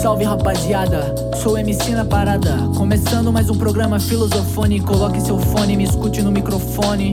salve 0.00 0.24
rapaziada, 0.24 1.14
sou 1.42 1.58
MC 1.58 1.90
na 1.90 2.06
parada. 2.06 2.56
Começando 2.74 3.30
mais 3.30 3.50
um 3.50 3.54
programa 3.54 4.00
Filosofone. 4.00 4.80
Coloque 4.80 5.20
seu 5.20 5.38
fone, 5.38 5.76
me 5.76 5.84
escute 5.84 6.22
no 6.22 6.32
microfone. 6.32 7.12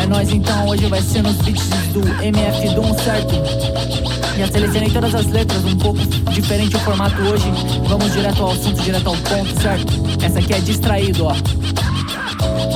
É 0.00 0.06
nós 0.06 0.30
então, 0.30 0.68
hoje 0.68 0.86
vai 0.86 1.02
ser 1.02 1.20
nos 1.22 1.36
beats 1.38 1.68
do 1.92 2.00
MF 2.22 2.68
Doom, 2.76 2.94
certo? 2.94 3.34
Já 4.38 4.46
selecionei 4.46 4.88
todas 4.88 5.16
as 5.16 5.26
letras, 5.26 5.64
um 5.64 5.76
pouco 5.78 5.98
diferente 6.30 6.76
o 6.76 6.78
formato 6.78 7.20
hoje. 7.22 7.50
Vamos 7.88 8.12
direto 8.12 8.40
ao 8.40 8.52
assunto, 8.52 8.82
direto 8.82 9.08
ao 9.08 9.16
ponto, 9.16 9.60
certo? 9.60 9.92
Essa 10.24 10.38
aqui 10.38 10.54
é 10.54 10.60
distraído, 10.60 11.24
ó. 11.24 11.34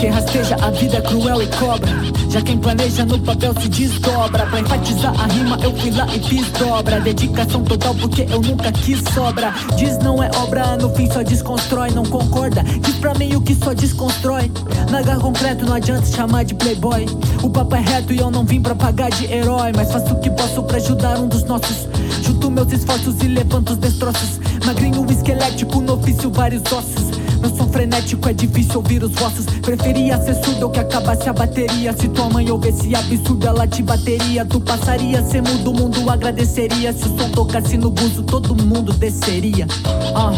Quem 0.01 0.11
rasteja 0.11 0.57
a 0.61 0.71
vida 0.71 0.99
é 0.99 1.01
cruel 1.01 1.43
e 1.43 1.47
cobra. 1.47 1.91
Já 2.29 2.43
quem 2.43 2.59
planeja 2.59 3.05
no 3.05 3.19
papel 3.21 3.55
se 3.61 3.69
desdobra. 3.69 4.47
Pra 4.47 4.61
enfatizar 4.61 5.15
a 5.21 5.27
rima, 5.27 5.59
eu 5.63 5.73
fui 5.77 5.91
lá 5.91 6.07
e 6.15 6.19
fiz 6.19 6.51
dobra. 6.53 7.01
Dedicação 7.01 7.63
total 7.63 7.95
porque 7.95 8.23
eu 8.23 8.41
nunca 8.41 8.73
quis 8.73 9.01
sobra. 9.15 9.55
Diz 9.77 9.99
não 9.99 10.23
é 10.23 10.31
obra, 10.37 10.77
no 10.77 10.91
fim 10.95 11.11
só 11.11 11.23
desconstrói. 11.23 11.91
Não 11.91 12.05
concorda? 12.05 12.63
Diz 12.63 12.97
pra 12.97 13.15
mim 13.15 13.37
o 13.37 13.41
que 13.41 13.55
só 13.55 13.73
desconstrói. 13.73 14.51
Nada 14.91 15.17
concreto, 15.17 15.65
não 15.65 15.75
adianta 15.75 16.07
chamar 16.07 16.45
de 16.45 16.55
playboy. 16.55 17.07
O 17.43 17.51
papo 17.51 17.77
é 17.77 17.81
reto 17.81 18.13
e 18.13 18.19
eu 18.19 18.31
não 18.31 18.45
vim 18.45 18.61
pra 18.61 18.75
pagar 18.75 19.11
de 19.11 19.33
herói. 19.33 19.73
Mas 19.77 19.93
faço 19.93 20.15
o 20.15 20.21
que 20.21 20.31
posso 20.31 20.63
pra 20.65 20.79
ajudar 20.79 21.19
um 21.19 21.29
dos 21.29 21.45
nossos. 21.45 21.89
Junto 22.23 22.51
meus 22.51 22.73
esforços 22.73 23.21
e 23.23 23.29
levanto 23.29 23.71
os 23.71 23.79
destroços. 23.79 24.41
Magrinho 24.67 25.07
esquelético, 25.11 25.81
no 25.81 25.95
ofício 25.95 26.31
vários 26.31 26.63
ossos. 26.73 27.22
Meu 27.43 27.51
som 27.57 27.67
frenético 27.67 28.29
é 28.29 28.33
difícil 28.33 28.77
ouvir 28.77 29.03
os 29.03 29.11
vossos. 29.11 29.45
Preferia 29.61 30.17
ser 30.23 30.37
surdo 30.45 30.71
que 30.71 30.79
acabasse 30.79 31.29
a 31.29 31.33
bateria. 31.33 31.93
Se 31.93 32.09
tua 32.09 32.31
mãe 32.31 32.49
ouvisse 32.49 32.95
absurdo, 32.95 33.49
ela 33.49 33.67
te 33.67 33.83
bateria. 33.83 34.45
Tu 34.45 34.61
passaria 34.61 35.19
a 35.19 35.25
ser 35.25 35.43
mudo, 35.43 35.73
o 35.73 35.75
mundo 35.75 36.09
agradeceria. 36.09 36.93
Se 36.93 37.05
o 37.09 37.19
som 37.19 37.29
tocasse 37.31 37.77
no 37.77 37.91
buzo, 37.91 38.23
todo 38.23 38.55
mundo 38.55 38.93
desceria. 38.93 39.67
Ah, 40.15 40.31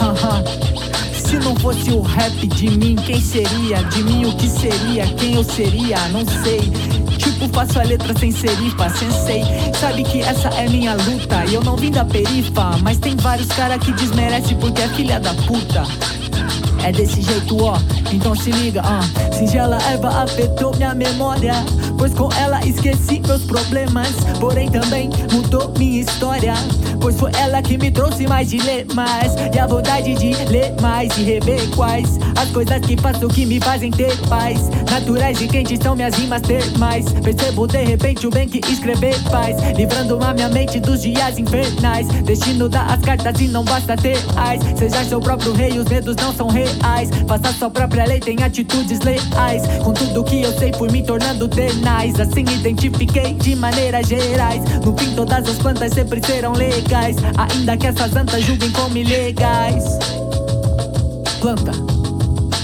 ah, 0.00 0.14
ah. 0.22 0.82
Se 1.12 1.36
não 1.40 1.56
fosse 1.56 1.90
o 1.90 2.00
rap 2.00 2.46
de 2.46 2.70
mim, 2.70 2.94
quem 2.94 3.20
seria? 3.20 3.82
De 3.82 4.04
mim 4.04 4.26
o 4.26 4.36
que 4.36 4.48
seria? 4.48 5.04
Quem 5.16 5.34
eu 5.34 5.42
seria? 5.42 5.96
Não 6.10 6.24
sei. 6.44 6.60
Tipo, 7.18 7.48
faço 7.48 7.80
a 7.80 7.82
letra 7.82 8.16
sem 8.16 8.30
serifa, 8.30 8.88
sensei. 8.90 9.42
Sabe 9.80 10.04
que 10.04 10.20
essa 10.20 10.48
é 10.50 10.68
minha 10.68 10.94
luta. 10.94 11.44
E 11.48 11.54
eu 11.54 11.64
não 11.64 11.74
vim 11.74 11.90
da 11.90 12.04
perifa, 12.04 12.76
mas 12.82 12.98
tem 12.98 13.16
vários 13.16 13.48
cara 13.48 13.78
que 13.78 13.92
desmerece 13.92 14.54
porque 14.54 14.80
é 14.80 14.88
filha 14.88 15.18
da 15.18 15.34
puta. 15.34 15.82
É 16.84 16.90
desse 16.90 17.22
jeito, 17.22 17.62
ó, 17.62 17.78
então 18.12 18.34
se 18.34 18.50
liga, 18.50 18.82
ah. 18.84 19.00
Singela 19.32 19.78
erva 19.90 20.22
afetou 20.22 20.74
minha 20.76 20.94
memória. 20.94 21.54
Pois 21.96 22.12
com 22.14 22.28
ela 22.32 22.64
esqueci 22.66 23.20
meus 23.20 23.42
problemas. 23.42 24.08
Porém 24.40 24.68
também 24.68 25.08
mudou 25.32 25.72
minha 25.78 26.00
história. 26.00 26.54
Pois 27.02 27.18
foi 27.18 27.32
ela 27.36 27.60
que 27.60 27.76
me 27.76 27.90
trouxe 27.90 28.28
mais 28.28 28.48
dilemas. 28.48 29.34
E 29.52 29.58
a 29.58 29.66
vontade 29.66 30.14
de 30.14 30.34
ler 30.44 30.72
mais 30.80 31.10
e 31.18 31.24
rever 31.24 31.68
quais 31.74 32.16
as 32.36 32.48
coisas 32.50 32.78
que 32.78 32.96
faço 32.96 33.26
que 33.26 33.44
me 33.44 33.58
fazem 33.58 33.90
ter 33.90 34.16
paz. 34.28 34.70
Naturais 34.88 35.40
e 35.40 35.48
quentes 35.48 35.80
são 35.82 35.96
minhas 35.96 36.14
rimas 36.14 36.42
termais. 36.42 37.10
Percebo 37.12 37.66
de 37.66 37.82
repente 37.82 38.24
o 38.24 38.30
bem 38.30 38.48
que 38.48 38.60
escrever 38.70 39.14
faz. 39.30 39.56
Livrando 39.76 40.22
a 40.22 40.32
minha 40.32 40.48
mente 40.48 40.78
dos 40.78 41.02
dias 41.02 41.40
infernais. 41.40 42.06
Destino 42.22 42.68
dá 42.68 42.82
as 42.84 43.00
cartas 43.00 43.40
e 43.40 43.48
não 43.48 43.64
basta 43.64 43.96
ter 43.96 44.18
ais. 44.36 44.62
Seja 44.78 45.04
seu 45.04 45.18
próprio 45.18 45.52
rei, 45.54 45.76
os 45.76 45.88
medos 45.88 46.14
não 46.14 46.32
são 46.32 46.46
reais. 46.46 47.10
Faça 47.26 47.52
sua 47.52 47.68
própria 47.68 48.04
lei, 48.04 48.20
tem 48.20 48.40
atitudes 48.44 49.00
leais. 49.00 49.66
Com 49.82 49.92
tudo 49.92 50.22
que 50.22 50.42
eu 50.42 50.52
sei, 50.56 50.72
fui 50.72 50.88
me 50.88 51.02
tornando 51.02 51.48
tenaz. 51.48 52.20
Assim 52.20 52.42
identifiquei 52.42 53.34
de 53.34 53.56
maneiras 53.56 54.06
gerais. 54.06 54.62
No 54.84 54.96
fim, 54.96 55.16
todas 55.16 55.48
as 55.48 55.58
plantas 55.58 55.92
sempre 55.92 56.24
serão 56.24 56.52
legais. 56.52 56.91
Ainda 56.94 57.74
que 57.78 57.86
essas 57.86 58.14
antas 58.14 58.44
julguem 58.44 58.70
como 58.70 58.98
ilegais. 58.98 59.82
Planta. 61.40 61.72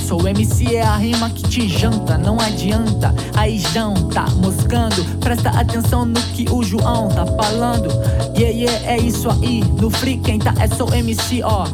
Sou 0.06 0.26
MC, 0.26 0.76
é 0.76 0.82
a 0.82 0.96
rima 0.96 1.30
que 1.30 1.42
te 1.42 1.68
janta, 1.68 2.18
não 2.18 2.38
adianta. 2.38 3.14
Aí 3.34 3.58
janta, 3.58 4.22
moscando, 4.36 5.02
presta 5.20 5.50
atenção 5.50 6.04
no 6.04 6.20
que 6.34 6.46
o 6.50 6.62
João 6.62 7.08
tá 7.08 7.24
falando. 7.26 7.88
Yeah, 8.36 8.56
yeah, 8.56 8.86
é 8.86 8.98
isso 8.98 9.30
aí. 9.30 9.62
No 9.80 9.90
free, 9.90 10.18
quem 10.18 10.38
tá 10.38 10.54
é 10.58 10.66
sou 10.68 10.92
MC, 10.94 11.42
ó. 11.42 11.66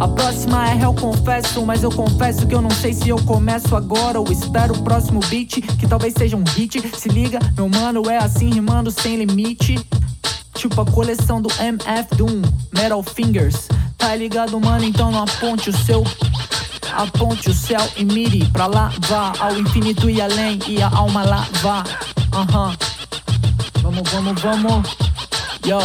A 0.00 0.08
próxima 0.08 0.68
é 0.70 0.74
real, 0.74 0.94
confesso, 0.94 1.64
mas 1.64 1.84
eu 1.84 1.90
confesso 1.90 2.46
que 2.46 2.54
eu 2.54 2.62
não 2.62 2.70
sei 2.70 2.92
se 2.92 3.08
eu 3.08 3.18
começo 3.22 3.76
agora 3.76 4.18
ou 4.18 4.30
espero 4.30 4.74
o 4.74 4.82
próximo 4.82 5.20
beat, 5.28 5.60
que 5.78 5.86
talvez 5.86 6.14
seja 6.16 6.36
um 6.36 6.44
hit. 6.56 6.80
Se 6.96 7.08
liga, 7.08 7.38
meu 7.56 7.68
mano, 7.68 8.10
é 8.10 8.18
assim 8.18 8.50
rimando 8.50 8.90
sem 8.90 9.24
limite. 9.24 9.76
Tipo 10.62 10.82
a 10.82 10.86
coleção 10.86 11.42
do 11.42 11.50
MF 11.60 12.14
Doom, 12.14 12.40
Metal 12.72 13.02
Fingers. 13.02 13.66
Tá 13.98 14.14
ligado, 14.14 14.60
mano? 14.60 14.84
Então 14.84 15.10
não 15.10 15.24
aponte 15.24 15.70
o 15.70 15.72
seu 15.76 16.04
Aponte 16.92 17.50
o 17.50 17.52
céu 17.52 17.80
e 17.96 18.04
mire 18.04 18.46
pra 18.52 18.68
lá, 18.68 18.92
vá 19.08 19.32
ao 19.40 19.58
infinito 19.58 20.08
e 20.08 20.20
além, 20.20 20.60
e 20.68 20.80
a 20.80 20.88
alma 20.88 21.24
lá 21.24 21.48
vá. 21.62 21.82
Aham. 22.32 22.68
Uh 22.68 22.74
-huh. 22.74 22.76
Vamos, 23.82 24.08
vamos, 24.08 24.40
vamos. 24.40 24.96
Yo. 25.66 25.78
Uh, 25.78 25.82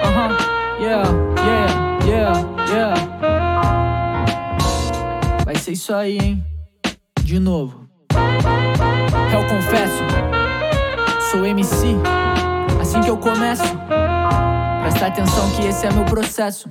uh 0.00 0.10
-huh. 0.16 0.32
Yeah, 0.80 1.06
yeah, 1.44 1.68
yeah, 2.06 2.40
yeah. 2.70 2.94
Vai 5.44 5.56
ser 5.56 5.72
isso 5.72 5.92
aí, 5.92 6.16
hein? 6.16 6.42
De 7.22 7.38
novo. 7.38 7.79
Eu 9.32 9.46
confesso, 9.46 10.02
sou 11.30 11.44
MC. 11.44 11.96
Assim 12.80 13.00
que 13.00 13.08
eu 13.10 13.16
começo. 13.16 13.62
Presta 14.82 15.06
atenção 15.06 15.50
que 15.52 15.66
esse 15.66 15.86
é 15.86 15.92
meu 15.92 16.04
processo. 16.04 16.68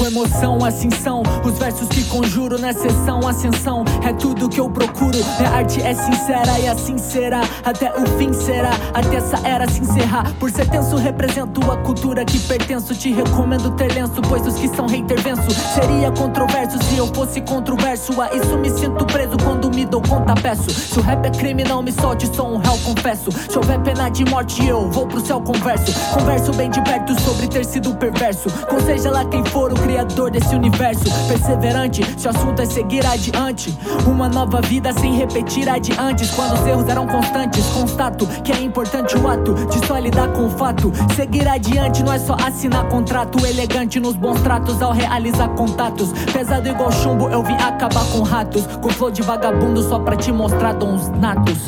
Com 0.00 0.06
emoção, 0.06 0.64
assim 0.64 0.90
são 0.90 1.22
os 1.44 1.58
versos 1.58 1.86
que 1.88 2.02
conjuro 2.04 2.58
nessa 2.58 2.88
sessão. 2.88 3.20
Ascensão 3.28 3.84
é 4.02 4.14
tudo 4.14 4.48
que 4.48 4.58
eu 4.58 4.70
procuro. 4.70 5.18
Minha 5.38 5.50
arte 5.50 5.82
é 5.82 5.92
sincera 5.92 6.58
e 6.58 6.66
assim 6.66 6.96
será. 6.96 7.42
Até 7.62 7.92
o 7.94 8.06
fim 8.16 8.32
será, 8.32 8.70
até 8.94 9.16
essa 9.16 9.46
era 9.46 9.68
se 9.68 9.82
encerrar. 9.82 10.32
Por 10.40 10.50
ser 10.50 10.70
tenso, 10.70 10.96
represento 10.96 11.60
a 11.70 11.76
cultura 11.76 12.24
que 12.24 12.38
pertenço. 12.38 12.94
Te 12.94 13.12
recomendo 13.12 13.72
ter 13.72 13.92
lenço, 13.92 14.22
pois 14.26 14.46
os 14.46 14.54
que 14.54 14.68
são 14.68 14.86
hater 14.86 15.20
venço. 15.20 15.50
Seria 15.74 16.10
controverso 16.12 16.82
se 16.84 16.96
eu 16.96 17.06
fosse 17.08 17.42
controverso. 17.42 18.22
A 18.22 18.34
isso 18.34 18.56
me 18.56 18.70
sinto 18.70 19.04
preso 19.04 19.36
quando 19.44 19.68
me 19.68 19.84
dou 19.84 20.00
conta, 20.00 20.32
peço. 20.40 20.70
Se 20.70 20.98
o 20.98 21.02
rap 21.02 21.26
é 21.26 21.30
crime, 21.30 21.62
não 21.62 21.82
me 21.82 21.92
solte, 21.92 22.26
sou 22.34 22.54
um 22.54 22.56
réu, 22.56 22.78
confesso. 22.86 23.30
Se 23.30 23.58
houver 23.58 23.78
pena 23.80 24.08
de 24.08 24.24
morte, 24.24 24.66
eu 24.66 24.90
vou 24.90 25.06
pro 25.06 25.20
céu, 25.20 25.42
converso. 25.42 25.92
Converso 26.14 26.54
bem 26.54 26.70
de 26.70 26.82
perto 26.84 27.20
sobre 27.20 27.46
ter 27.48 27.66
sido 27.66 27.94
perverso. 27.96 28.48
Com 28.66 28.80
seja 28.80 29.10
lá 29.10 29.26
quem 29.26 29.44
for 29.44 29.70
o 29.70 29.89
criador 29.90 30.30
desse 30.30 30.54
universo. 30.54 31.04
Perseverante, 31.26 32.04
se 32.16 32.26
o 32.28 32.30
assunto 32.30 32.62
é 32.62 32.66
seguir 32.66 33.04
adiante. 33.04 33.76
Uma 34.06 34.28
nova 34.28 34.60
vida 34.60 34.92
sem 34.92 35.16
repetir 35.16 35.68
adiante. 35.68 36.28
Quando 36.36 36.54
os 36.54 36.66
erros 36.66 36.88
eram 36.88 37.06
constantes, 37.08 37.66
constato 37.66 38.24
que 38.44 38.52
é 38.52 38.60
importante 38.60 39.16
o 39.16 39.26
ato 39.26 39.52
de 39.54 39.84
só 39.86 39.98
lidar 39.98 40.28
com 40.28 40.46
o 40.46 40.50
fato. 40.50 40.92
Seguir 41.16 41.48
adiante 41.48 42.04
não 42.04 42.12
é 42.12 42.18
só 42.20 42.34
assinar 42.34 42.88
contrato. 42.88 43.44
Elegante 43.44 43.98
nos 43.98 44.14
bons 44.14 44.40
tratos 44.42 44.80
ao 44.80 44.92
realizar 44.92 45.48
contatos. 45.50 46.12
Pesado 46.32 46.68
igual 46.68 46.92
chumbo, 46.92 47.28
eu 47.28 47.42
vim 47.42 47.54
acabar 47.54 48.04
com 48.12 48.22
ratos. 48.22 48.66
Com 48.80 48.90
flow 48.90 49.10
de 49.10 49.22
vagabundo 49.22 49.82
só 49.82 49.98
pra 49.98 50.14
te 50.14 50.30
mostrar 50.30 50.74
dons 50.74 51.08
natos. 51.18 51.58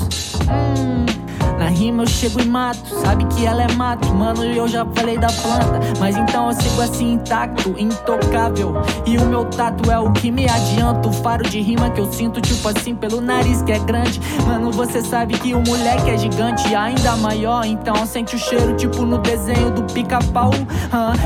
Hum. 0.78 1.11
Rima 1.72 2.02
eu 2.02 2.06
chego 2.06 2.40
e 2.40 2.46
mato, 2.46 2.80
sabe 3.02 3.24
que 3.26 3.46
ela 3.46 3.62
é 3.62 3.72
mato, 3.72 4.06
mano. 4.14 4.44
Eu 4.44 4.68
já 4.68 4.84
falei 4.94 5.18
da 5.18 5.28
planta, 5.28 5.80
mas 5.98 6.16
então 6.16 6.48
eu 6.48 6.54
sigo 6.54 6.80
assim 6.80 7.12
intacto, 7.14 7.74
intocável. 7.78 8.74
E 9.06 9.16
o 9.16 9.24
meu 9.26 9.44
tato 9.46 9.90
é 9.90 9.98
o 9.98 10.12
que 10.12 10.30
me 10.30 10.48
adianta. 10.48 11.08
O 11.08 11.12
faro 11.12 11.42
de 11.48 11.60
rima 11.60 11.90
que 11.90 12.00
eu 12.00 12.10
sinto, 12.12 12.40
tipo 12.40 12.68
assim, 12.68 12.94
pelo 12.94 13.20
nariz 13.20 13.62
que 13.62 13.72
é 13.72 13.78
grande. 13.78 14.20
Mano, 14.46 14.70
você 14.70 15.02
sabe 15.02 15.34
que 15.34 15.54
o 15.54 15.60
moleque 15.60 16.10
é 16.10 16.18
gigante, 16.18 16.74
ainda 16.74 17.16
maior. 17.16 17.64
Então 17.64 18.06
sente 18.06 18.36
o 18.36 18.38
cheiro, 18.38 18.76
tipo 18.76 19.04
no 19.04 19.18
desenho 19.18 19.70
do 19.70 19.82
pica-pau. 19.92 20.50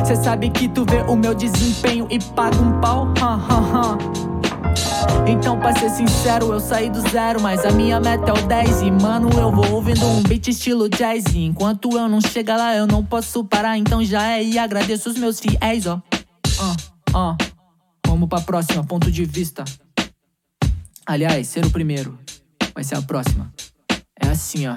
Cê 0.05 0.17
sabe 0.17 0.51
que 0.51 0.69
tu 0.69 0.85
vê 0.89 1.03
o 1.09 1.17
meu 1.17 1.35
desempenho 1.35 2.07
e 2.11 2.19
paga 2.19 2.57
um 2.57 2.81
pau. 2.81 3.09
Uh, 3.19 4.33
uh, 4.33 4.36
então, 5.29 5.59
pra 5.59 5.73
ser 5.77 5.91
sincero, 5.91 6.53
eu 6.53 6.61
saí 6.61 6.89
do 6.89 7.01
zero, 7.09 7.41
mas 7.41 7.65
a 7.65 7.73
minha 7.73 8.01
meta 8.01 8.31
é 8.31 8.33
o 8.33 8.47
10. 8.47 8.83
E 8.83 8.91
mano, 8.91 9.29
eu 9.39 9.51
vou 9.51 9.73
ouvindo 9.73 10.07
um 10.07 10.23
beat 10.23 10.49
estilo 10.49 10.89
jazz. 10.89 11.25
E 11.35 11.45
enquanto 11.45 11.91
eu 11.97 12.09
não 12.09 12.21
chegar 12.21 12.57
lá, 12.57 12.77
eu 12.77 12.87
não 12.87 13.05
posso 13.05 13.45
parar. 13.45 13.77
Então 13.77 14.05
já 14.05 14.33
é 14.33 14.45
e 14.45 14.59
agradeço 14.59 15.11
os 15.11 15.17
meus 15.17 15.41
fiéis, 15.41 15.87
ó. 15.87 16.01
Ah, 16.61 16.77
ah. 17.15 17.37
Vamos 18.07 18.29
pra 18.29 18.41
próxima, 18.41 18.85
ponto 18.85 19.11
de 19.11 19.25
vista. 19.25 19.65
Aliás, 21.05 21.49
ser 21.49 21.67
o 21.67 21.71
primeiro 21.71 22.17
vai 22.73 22.85
ser 22.85 22.97
a 22.97 23.03
próxima. 23.03 23.53
É 24.21 24.29
assim, 24.29 24.67
ó. 24.69 24.77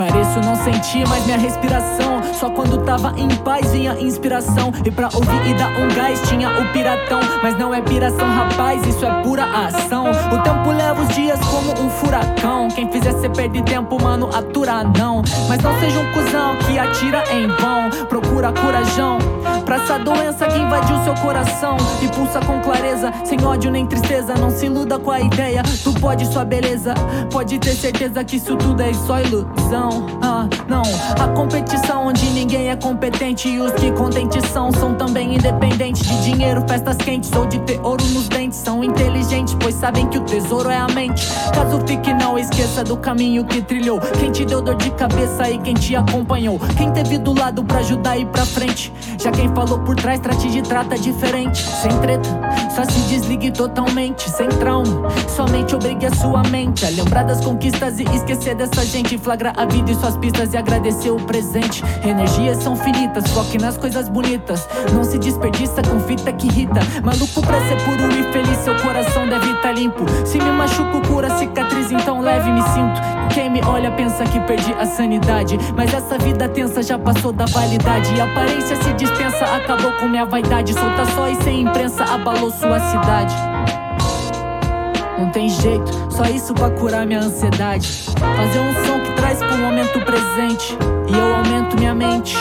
Pareço 0.00 0.40
não 0.40 0.56
sentir 0.56 1.06
mais 1.06 1.26
minha 1.26 1.36
respiração. 1.36 2.22
Só 2.32 2.48
quando 2.48 2.78
tava 2.86 3.12
em 3.18 3.28
paz 3.44 3.70
vinha 3.70 3.92
inspiração. 4.00 4.72
E 4.82 4.90
pra 4.90 5.10
ouvir 5.12 5.50
e 5.50 5.52
dar 5.52 5.68
um 5.78 5.88
gás 5.94 6.18
tinha 6.26 6.48
o 6.48 6.72
piratão. 6.72 7.20
Mas 7.42 7.58
não 7.58 7.74
é 7.74 7.82
piração, 7.82 8.26
rapaz, 8.26 8.82
isso 8.86 9.04
é 9.04 9.22
pura 9.22 9.44
ação. 9.44 10.06
O 10.10 10.38
tempo 10.38 10.70
leva 10.70 11.02
os 11.02 11.14
dias 11.14 11.38
como 11.40 11.78
um 11.86 11.90
furacão. 11.90 12.68
Quem 12.68 12.90
fizer 12.90 13.12
cê 13.20 13.28
perde 13.28 13.60
tempo, 13.62 14.02
mano, 14.02 14.30
atura 14.34 14.82
não. 14.84 15.22
Mas 15.46 15.62
não 15.62 15.78
seja 15.78 15.98
um 15.98 16.12
cuzão 16.12 16.56
que 16.66 16.78
atira 16.78 17.22
em 17.34 17.46
vão. 17.48 17.90
Procura 18.08 18.52
corajão. 18.52 19.18
Pra 19.66 19.76
essa 19.76 19.98
doença 19.98 20.46
que 20.46 20.58
invadiu 20.58 20.96
seu 21.04 21.14
coração. 21.16 21.76
E 22.00 22.08
pulsa 22.08 22.40
com 22.40 22.58
clareza, 22.60 23.12
sem 23.22 23.44
ódio 23.44 23.70
nem 23.70 23.86
tristeza. 23.86 24.34
Não 24.34 24.48
se 24.48 24.64
iluda 24.64 24.98
com 24.98 25.10
a 25.10 25.20
ideia, 25.20 25.62
tu 25.84 25.92
pode 26.00 26.24
sua 26.32 26.46
beleza. 26.46 26.94
Pode 27.30 27.58
ter 27.58 27.74
certeza 27.74 28.24
que 28.24 28.36
isso 28.36 28.56
tudo 28.56 28.82
é 28.82 28.94
só 28.94 29.20
ilusão 29.20 29.89
não, 29.90 30.06
ah, 30.22 30.48
não. 30.68 30.82
A 31.22 31.28
competição 31.28 32.06
onde 32.06 32.24
ninguém 32.30 32.70
é 32.70 32.76
competente 32.76 33.48
e 33.48 33.60
os 33.60 33.72
que 33.72 33.90
contentes 33.92 34.44
são 34.50 34.70
são 34.72 34.94
também 34.94 35.34
independentes 35.34 36.06
de 36.06 36.22
dinheiro, 36.22 36.64
festas 36.68 36.96
quentes 36.96 37.30
ou 37.32 37.46
de 37.46 37.58
ter 37.60 37.80
ouro 37.80 38.04
nos 38.06 38.28
dentes. 38.28 38.58
São 38.58 38.84
inteligentes, 38.84 39.56
pois 39.58 39.74
sabem 39.74 40.06
que 40.08 40.18
o 40.18 40.22
tesouro 40.22 40.70
é 40.70 40.76
a 40.76 40.88
mente. 40.88 41.26
Caso 41.52 41.80
fique, 41.86 42.12
não 42.14 42.38
esqueça 42.38 42.84
do 42.84 42.96
caminho 42.96 43.44
que 43.44 43.60
trilhou. 43.62 44.00
Quem 44.18 44.30
te 44.30 44.44
deu 44.44 44.62
dor 44.62 44.76
de 44.76 44.90
cabeça 44.92 45.50
e 45.50 45.58
quem 45.58 45.74
te 45.74 45.96
acompanhou. 45.96 46.58
Quem 46.76 46.90
teve 46.92 47.18
do 47.18 47.36
lado 47.36 47.64
pra 47.64 47.78
ajudar 47.78 48.16
e 48.16 48.24
pra 48.24 48.44
frente. 48.46 48.92
Já 49.20 49.30
quem 49.30 49.48
falou 49.54 49.78
por 49.80 49.96
trás, 49.96 50.20
trate 50.20 50.50
de 50.50 50.62
trata 50.62 50.96
diferente. 50.98 51.62
Sem 51.62 51.90
treta, 51.98 52.28
só 52.74 52.84
se 52.84 53.00
desligue 53.08 53.50
totalmente. 53.50 54.30
Sem 54.30 54.48
trauma, 54.48 55.08
somente 55.28 55.74
obrigue 55.74 56.06
a 56.06 56.14
sua 56.14 56.42
mente 56.44 56.84
a 56.84 56.90
lembrar 56.90 57.24
das 57.24 57.44
conquistas 57.44 57.98
e 57.98 58.04
esquecer 58.04 58.54
dessa 58.54 58.84
gente. 58.84 59.18
Flagra 59.18 59.52
a 59.56 59.64
vida 59.64 59.79
vida 59.80 59.92
e 59.92 59.94
suas 59.94 60.16
pistas 60.16 60.52
e 60.52 60.56
agradecer 60.56 61.10
o 61.10 61.16
presente. 61.16 61.82
Energias 62.04 62.62
são 62.62 62.76
finitas, 62.76 63.30
foque 63.30 63.58
nas 63.58 63.76
coisas 63.76 64.08
bonitas. 64.08 64.68
Não 64.92 65.02
se 65.04 65.18
desperdiça 65.18 65.82
com 65.82 65.98
fita 66.00 66.32
que 66.32 66.46
irrita. 66.46 66.80
Maluco 67.02 67.40
pra 67.40 67.60
ser 67.66 67.76
puro 67.84 68.12
e 68.12 68.32
feliz, 68.32 68.58
seu 68.58 68.76
coração 68.76 69.28
deve 69.28 69.50
tá 69.60 69.72
limpo. 69.72 70.04
Se 70.24 70.38
me 70.38 70.50
machuco, 70.50 71.00
cura 71.06 71.30
cicatriz, 71.38 71.90
então 71.90 72.20
leve 72.20 72.50
me 72.50 72.62
sinto. 72.62 73.00
Quem 73.34 73.50
me 73.50 73.62
olha 73.62 73.90
pensa 73.92 74.24
que 74.24 74.40
perdi 74.40 74.72
a 74.74 74.86
sanidade. 74.86 75.58
Mas 75.76 75.92
essa 75.94 76.18
vida 76.18 76.48
tensa 76.48 76.82
já 76.82 76.98
passou 76.98 77.32
da 77.32 77.46
validade. 77.46 78.14
E 78.14 78.20
aparência 78.20 78.76
se 78.82 78.92
dispensa, 78.94 79.44
acabou 79.44 79.92
com 79.92 80.08
minha 80.08 80.26
vaidade. 80.26 80.74
Solta 80.74 81.06
só 81.14 81.28
e 81.28 81.36
sem 81.42 81.62
imprensa, 81.62 82.04
abalou 82.04 82.50
sua 82.50 82.78
cidade. 82.80 83.34
Não 85.20 85.28
tem 85.30 85.50
jeito, 85.50 85.92
só 86.10 86.24
isso 86.24 86.54
pra 86.54 86.70
curar 86.70 87.06
minha 87.06 87.20
ansiedade. 87.20 87.86
Fazer 88.18 88.58
um 88.58 88.86
som 88.86 89.00
que 89.00 89.09
traz 89.50 89.56
pro 89.56 89.58
momento 89.58 90.00
presente. 90.00 90.78
E 91.08 91.18
eu 91.18 91.36
aumento 91.36 91.76
minha 91.76 91.94
mente. 91.94 92.36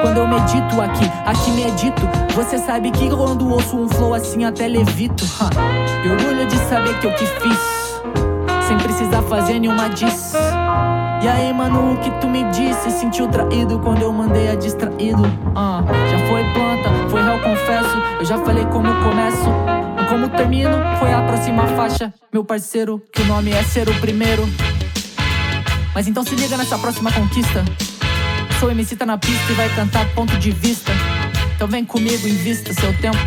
Quando 0.00 0.18
eu 0.18 0.26
medito 0.26 0.80
aqui, 0.80 1.04
aqui 1.26 1.50
medito. 1.50 2.02
Você 2.34 2.58
sabe 2.58 2.90
que 2.90 3.10
quando 3.10 3.48
ouço 3.48 3.76
um 3.76 3.88
flow 3.88 4.14
assim 4.14 4.44
até 4.44 4.66
levito. 4.66 5.24
E 6.04 6.08
orgulho 6.08 6.46
de 6.46 6.56
saber 6.68 6.98
que 7.00 7.06
eu 7.06 7.14
que 7.14 7.26
fiz. 7.26 7.98
Sem 8.66 8.76
precisar 8.78 9.22
fazer 9.22 9.58
nenhuma 9.58 9.88
diss. 9.88 10.34
E 11.20 11.26
aí, 11.26 11.52
mano, 11.52 11.94
o 11.94 11.96
que 11.98 12.10
tu 12.20 12.28
me 12.28 12.44
disse? 12.44 12.90
Sentiu 12.92 13.26
traído 13.28 13.80
quando 13.80 14.02
eu 14.02 14.12
mandei 14.12 14.48
a 14.48 14.54
distraído. 14.54 15.22
Uh, 15.22 15.82
já 16.10 16.18
foi 16.28 16.44
planta, 16.52 17.08
foi 17.10 17.22
real, 17.22 17.38
confesso. 17.40 17.96
Eu 18.20 18.24
já 18.24 18.38
falei 18.38 18.64
como 18.66 18.88
começo. 19.02 19.48
Como 20.08 20.28
termino, 20.28 20.78
foi 20.98 21.12
a 21.12 21.20
próxima 21.22 21.66
faixa, 21.68 22.14
meu 22.32 22.42
parceiro, 22.42 23.02
que 23.12 23.20
o 23.20 23.26
nome 23.26 23.50
é 23.50 23.62
ser 23.62 23.88
o 23.90 24.00
primeiro. 24.00 24.48
Mas 25.94 26.06
então 26.06 26.24
se 26.24 26.34
liga 26.34 26.56
nessa 26.56 26.78
próxima 26.78 27.10
conquista. 27.12 27.64
Sou 28.60 28.70
MC 28.70 28.96
tá 28.96 29.06
na 29.06 29.18
pista 29.18 29.52
e 29.52 29.54
vai 29.54 29.68
cantar 29.74 30.08
ponto 30.14 30.36
de 30.38 30.50
vista. 30.50 30.92
Então 31.54 31.68
vem 31.68 31.84
comigo, 31.84 32.26
invista 32.26 32.72
seu 32.72 32.92
tempo. 32.98 33.18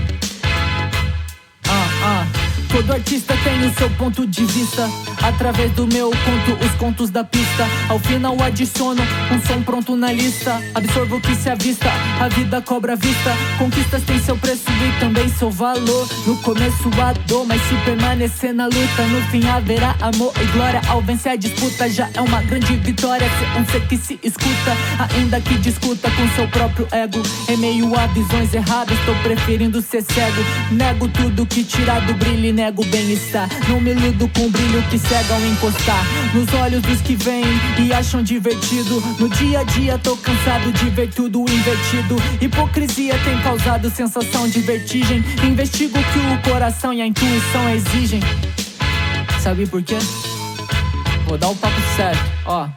Ah, 1.68 2.26
ah. 2.26 2.41
Todo 2.72 2.94
artista 2.94 3.36
tem 3.44 3.68
o 3.68 3.74
seu 3.74 3.90
ponto 3.92 4.26
de 4.26 4.46
vista. 4.46 4.90
Através 5.22 5.72
do 5.74 5.86
meu 5.86 6.10
conto, 6.10 6.66
os 6.66 6.72
contos 6.76 7.10
da 7.10 7.22
pista. 7.22 7.68
Ao 7.90 8.00
final 8.00 8.42
adiciono 8.42 9.02
um 9.30 9.42
som 9.46 9.62
pronto 9.62 9.96
na 9.98 10.12
lista. 10.12 10.62
Absorvo 10.74 11.18
o 11.18 11.22
que 11.22 11.36
se 11.36 11.50
avista, 11.50 11.90
a 12.20 12.30
vida 12.30 12.62
cobra 12.62 12.96
vista. 12.96 13.36
Conquistas 13.60 14.04
têm 14.04 14.20
seu 14.20 14.38
preço 14.38 14.64
e 14.70 15.00
também 15.02 15.28
seu 15.28 15.52
valor. 15.52 16.08
No 16.26 16.38
começo 16.38 16.90
a 17.02 17.12
dor, 17.28 17.46
mas 17.46 17.62
se 17.62 17.76
permanecer 17.84 18.54
na 18.54 18.66
luta, 18.68 19.04
no 19.10 19.22
fim 19.30 19.46
haverá 19.48 19.94
amor 20.00 20.32
e 20.42 20.46
glória. 20.54 20.82
Ao 20.88 21.02
vencer 21.02 21.34
a 21.34 21.36
disputa, 21.36 21.90
já 21.90 22.10
é 22.14 22.22
uma 22.22 22.42
grande 22.42 22.78
vitória. 22.78 23.28
Ser 23.28 23.60
um 23.60 23.66
ser 23.66 23.88
que 23.88 23.98
se 23.98 24.18
escuta, 24.24 24.78
ainda 25.14 25.42
que 25.42 25.56
discuta 25.58 26.10
com 26.10 26.28
seu 26.36 26.48
próprio 26.48 26.88
ego. 26.92 27.22
Em 27.50 27.58
meio 27.58 27.94
a 28.00 28.08
visões 28.08 28.54
erradas, 28.54 28.98
tô 29.06 29.14
preferindo 29.24 29.82
ser 29.82 30.04
cego. 30.04 30.42
Nego 30.72 31.10
tudo 31.10 31.46
que 31.46 31.66
tira 31.66 32.00
do 32.00 32.14
brilho 32.14 32.61
nego 32.62 32.86
bem-estar. 32.86 33.50
Não 33.68 33.82
me 33.82 33.90
iludo 33.90 34.30
com 34.30 34.46
o 34.46 34.50
brilho 34.50 34.84
que 34.84 35.00
cegam 35.00 35.44
encostar 35.48 36.06
nos 36.32 36.54
olhos 36.54 36.84
dos 36.84 37.02
que 37.02 37.16
vêm 37.16 37.44
e 37.80 37.92
acham 37.92 38.22
divertido. 38.22 39.02
No 39.18 39.28
dia 39.30 39.62
a 39.62 39.64
dia 39.64 39.98
tô 39.98 40.16
cansado 40.16 40.72
de 40.72 40.90
ver 40.92 41.10
tudo 41.10 41.42
invertido. 41.42 42.18
Hipocrisia 42.40 43.18
tem 43.24 43.42
causado 43.42 43.90
sensação 43.90 44.48
de 44.48 44.60
vertigem. 44.60 45.24
Investigo 45.44 45.98
o 45.98 46.04
que 46.04 46.50
o 46.50 46.52
coração 46.52 46.94
e 46.94 47.02
a 47.02 47.08
intuição 47.08 47.68
exigem. 47.74 48.20
Sabe 49.42 49.66
por 49.66 49.82
quê? 49.82 49.98
Vou 51.26 51.40
dar 51.40 51.50
o 51.50 51.56
papo 51.56 51.82
certo, 51.96 52.24
ó. 52.46 52.70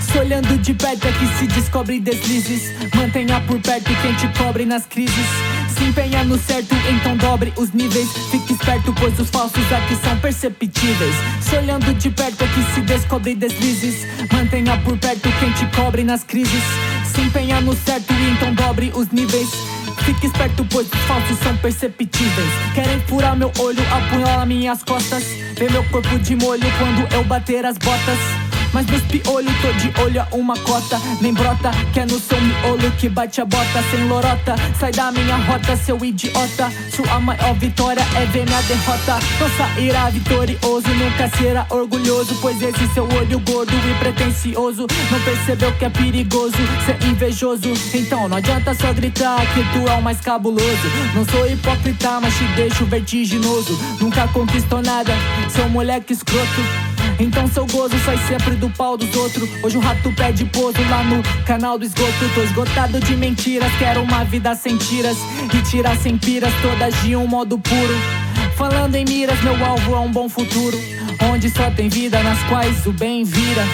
Se 0.00 0.18
olhando 0.18 0.58
de 0.58 0.74
perto 0.74 1.06
é 1.06 1.12
que 1.12 1.38
se 1.38 1.46
descobre 1.46 2.00
deslizes. 2.00 2.72
Mantenha 2.96 3.40
por 3.42 3.60
perto 3.60 3.92
quem 4.02 4.14
te 4.14 4.26
cobre 4.36 4.66
nas 4.66 4.86
crises. 4.86 5.53
Se 5.76 5.84
empenha 5.84 6.24
no 6.24 6.38
certo, 6.38 6.74
então 6.88 7.16
dobre 7.16 7.52
os 7.56 7.72
níveis. 7.72 8.08
Fique 8.30 8.52
esperto, 8.52 8.94
pois 8.98 9.18
os 9.18 9.28
falsos 9.30 9.72
aqui 9.72 9.96
são 9.96 10.16
perceptíveis. 10.18 11.14
Se 11.40 11.56
olhando 11.56 11.92
de 11.94 12.10
perto 12.10 12.44
é 12.44 12.46
que 12.46 12.74
se 12.74 12.80
descobre 12.82 13.34
deslizes. 13.34 14.06
Mantenha 14.32 14.78
por 14.78 14.96
perto 14.98 15.28
quem 15.40 15.52
te 15.52 15.66
cobre 15.76 16.04
nas 16.04 16.22
crises. 16.22 16.62
Se 17.04 17.20
empenha 17.20 17.60
no 17.60 17.74
certo, 17.74 18.12
então 18.12 18.54
dobre 18.54 18.92
os 18.94 19.08
níveis. 19.10 19.50
Fique 20.04 20.26
esperto, 20.26 20.66
pois 20.70 20.86
os 20.86 21.00
falsos 21.00 21.38
são 21.38 21.56
perceptíveis. 21.56 22.50
Querem 22.74 23.00
furar 23.00 23.36
meu 23.36 23.50
olho, 23.58 23.82
apunhalar 23.90 24.46
minhas 24.46 24.82
costas. 24.82 25.24
Ver 25.56 25.70
meu 25.70 25.84
corpo 25.84 26.18
de 26.18 26.36
molho 26.36 26.66
quando 26.78 27.14
eu 27.14 27.24
bater 27.24 27.64
as 27.64 27.78
botas. 27.78 28.43
Mas 28.74 28.86
nos 28.86 29.02
piolho 29.02 29.48
tô 29.62 29.72
de 29.74 30.02
olho 30.02 30.20
a 30.20 30.34
uma 30.34 30.56
cota 30.58 31.00
Nem 31.20 31.32
brota, 31.32 31.70
que 31.92 32.00
é 32.00 32.04
no 32.04 32.18
seu 32.18 32.40
miolo 32.40 32.90
que 32.98 33.08
bate 33.08 33.40
a 33.40 33.44
bota 33.44 33.82
Sem 33.88 34.08
lorota, 34.08 34.56
sai 34.80 34.90
da 34.90 35.12
minha 35.12 35.36
rota, 35.36 35.76
seu 35.76 36.04
idiota. 36.04 36.72
Sua 36.90 37.20
maior 37.20 37.54
vitória 37.54 38.04
é 38.16 38.26
ver 38.26 38.44
minha 38.44 38.60
derrota. 38.62 39.20
Não 39.38 39.48
sairá 39.56 40.10
vitorioso, 40.10 40.88
nunca 40.88 41.28
será 41.38 41.64
orgulhoso 41.70 42.36
Pois 42.42 42.60
esse 42.60 42.92
seu 42.92 43.04
olho 43.04 43.38
gordo 43.40 43.72
e 43.72 43.94
pretencioso 44.00 44.88
Não 45.10 45.20
percebeu 45.20 45.72
que 45.74 45.84
é 45.84 45.90
perigoso 45.90 46.56
ser 46.84 47.06
invejoso. 47.06 47.72
Então 47.94 48.28
não 48.28 48.38
adianta 48.38 48.74
só 48.74 48.92
gritar 48.92 49.40
que 49.54 49.62
tu 49.72 49.88
é 49.88 49.94
o 49.94 50.02
mais 50.02 50.20
cabuloso. 50.20 50.64
Não 51.14 51.24
sou 51.26 51.46
hipócrita, 51.46 52.18
mas 52.20 52.36
te 52.36 52.44
deixo 52.56 52.84
vertiginoso. 52.86 53.78
Nunca 54.00 54.26
conquistou 54.28 54.82
nada, 54.82 55.12
seu 55.48 55.68
moleque 55.68 56.12
escroto 56.12 56.93
então 57.18 57.46
seu 57.48 57.66
gozo 57.66 57.96
sai 58.04 58.18
sempre 58.26 58.56
do 58.56 58.68
pau 58.70 58.96
dos 58.96 59.14
outros. 59.14 59.48
Hoje 59.62 59.76
o 59.76 59.80
rato 59.80 60.12
pede 60.12 60.44
pouso 60.46 60.80
lá 60.88 61.04
no 61.04 61.22
canal 61.44 61.78
do 61.78 61.84
esgoto. 61.84 62.28
Tô 62.34 62.42
esgotado 62.42 62.98
de 63.00 63.16
mentiras, 63.16 63.70
quero 63.78 64.02
uma 64.02 64.24
vida 64.24 64.54
sem 64.54 64.76
tiras. 64.76 65.16
E 65.52 65.62
tirar 65.62 65.96
sem 65.96 66.18
piras, 66.18 66.52
todas 66.60 66.94
de 67.02 67.14
um 67.14 67.26
modo 67.26 67.58
puro. 67.58 67.94
Falando 68.56 68.94
em 68.96 69.04
miras, 69.04 69.40
meu 69.42 69.64
alvo 69.64 69.94
é 69.94 69.98
um 70.00 70.10
bom 70.10 70.28
futuro. 70.28 70.78
Onde 71.32 71.48
só 71.50 71.70
tem 71.70 71.88
vida 71.88 72.22
nas 72.22 72.42
quais 72.44 72.86
o 72.86 72.92
bem 72.92 73.24
vira. 73.24 73.64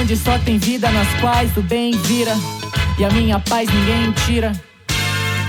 Onde 0.00 0.16
só 0.16 0.38
tem 0.38 0.58
vida 0.58 0.90
nas 0.90 1.08
quais 1.20 1.56
o 1.56 1.62
bem 1.62 1.92
vira. 2.02 2.36
E 2.98 3.04
a 3.04 3.10
minha 3.10 3.40
paz 3.40 3.68
ninguém 3.72 4.12
tira. 4.26 4.52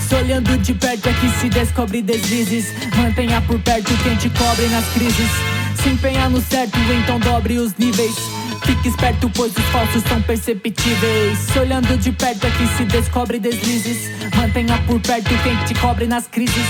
Se 0.08 0.15
olhando 0.15 0.58
de 0.58 0.74
perto 0.74 1.08
é 1.08 1.13
que 1.13 1.29
se 1.39 1.50
descobre 1.50 2.01
deslizes. 2.01 2.74
Mantenha 2.96 3.41
por 3.41 3.60
perto 3.60 3.91
quem 4.03 4.15
te 4.15 4.29
cobre 4.29 4.67
nas 4.67 4.86
crises. 4.93 5.50
Se 5.82 5.90
empenhar 5.90 6.30
no 6.30 6.42
certo, 6.42 6.78
então 6.80 7.20
dobre 7.20 7.58
os 7.58 7.76
níveis. 7.78 8.16
Fique 8.64 8.90
esperto, 8.90 9.30
pois 9.34 9.52
os 9.56 9.66
falsos 9.66 10.04
são 10.04 10.22
perceptíveis. 10.22 11.38
Se 11.40 11.60
olhando 11.60 11.98
de 11.98 12.12
perto 12.12 12.46
é 12.46 12.52
que 12.52 12.68
se 12.78 12.86
descobre 12.86 13.40
deslizes. 13.40 14.10
Mantenha 14.36 14.78
por 14.86 15.00
perto 15.00 15.30
quem 15.44 15.58
te 15.66 15.74
cobre 15.76 16.06
nas 16.06 16.28
crises. 16.28 16.66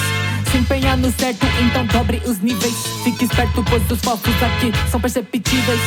Se 0.49 0.57
empenhar 0.57 0.97
no 0.97 1.11
certo, 1.11 1.45
então 1.61 1.85
dobre 1.87 2.21
os 2.25 2.39
níveis. 2.39 2.75
Fique 3.03 3.25
esperto, 3.25 3.63
pois 3.69 3.89
os 3.89 3.99
falsos 3.99 4.35
aqui 4.41 4.71
são 4.89 4.99
perceptíveis. 4.99 5.81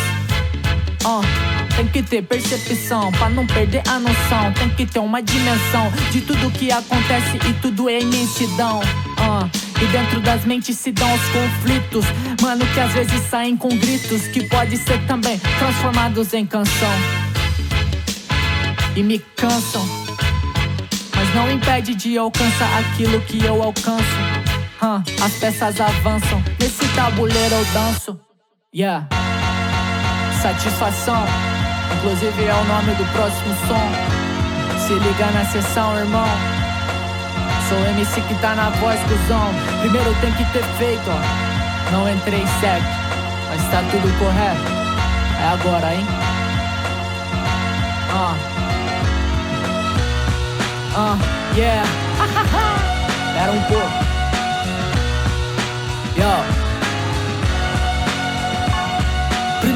Uh. 1.04 1.54
Tem 1.76 1.88
que 1.88 2.02
ter 2.04 2.22
percepção 2.22 3.10
pra 3.10 3.28
não 3.28 3.44
perder 3.46 3.82
a 3.88 3.98
noção. 3.98 4.52
Tem 4.52 4.68
que 4.70 4.86
ter 4.86 5.00
uma 5.00 5.20
dimensão 5.20 5.90
de 6.12 6.20
tudo 6.20 6.50
que 6.52 6.70
acontece 6.70 7.36
e 7.48 7.52
tudo 7.54 7.88
é 7.88 8.00
imensidão. 8.00 8.80
E 9.82 9.86
dentro 9.86 10.20
das 10.20 10.44
mentes 10.44 10.78
se 10.78 10.92
dão 10.92 11.12
os 11.12 11.22
conflitos. 11.28 12.04
Mano, 12.40 12.64
que 12.72 12.80
às 12.80 12.92
vezes 12.92 13.20
saem 13.28 13.56
com 13.56 13.68
gritos. 13.68 14.26
Que 14.28 14.44
pode 14.44 14.76
ser 14.76 14.98
também 15.06 15.38
transformados 15.58 16.32
em 16.32 16.46
canção. 16.46 17.24
e 18.96 19.02
me 19.02 19.18
cansam. 19.36 19.84
Mas 21.14 21.34
não 21.34 21.50
impede 21.50 21.94
de 21.94 22.16
alcançar 22.16 22.78
aquilo 22.78 23.20
que 23.22 23.44
eu 23.44 23.62
alcanço. 23.62 24.04
Huh, 24.82 25.02
as 25.24 25.32
peças 25.34 25.80
avançam, 25.80 26.42
nesse 26.60 26.86
tabuleiro 26.94 27.54
eu 27.54 27.64
danço. 27.72 28.20
Yeah. 28.74 29.08
Satisfação, 30.42 31.24
inclusive 31.96 32.44
é 32.44 32.54
o 32.54 32.64
nome 32.64 32.94
do 32.94 33.04
próximo 33.12 33.54
som. 33.66 34.86
Se 34.86 34.92
liga 34.92 35.26
na 35.30 35.44
sessão, 35.46 35.98
irmão. 35.98 36.53
Sou 37.68 37.78
MC 37.78 38.20
que 38.22 38.34
tá 38.36 38.54
na 38.54 38.70
voz, 38.70 39.00
cuzão. 39.02 39.54
Primeiro 39.80 40.14
tem 40.20 40.32
que 40.32 40.44
ter 40.52 40.64
feito, 40.78 41.02
ó. 41.08 41.90
Não 41.92 42.08
entrei 42.08 42.44
certo, 42.60 42.86
mas 43.48 43.62
tá 43.70 43.82
tudo 43.90 44.18
correto. 44.18 44.60
É 45.40 45.48
agora, 45.48 45.94
hein? 45.94 46.06
Ah. 48.10 48.36
Ah, 50.96 51.16
yeah. 51.56 51.88
Era 53.42 53.52
um 53.52 53.62
pouco. 53.62 54.03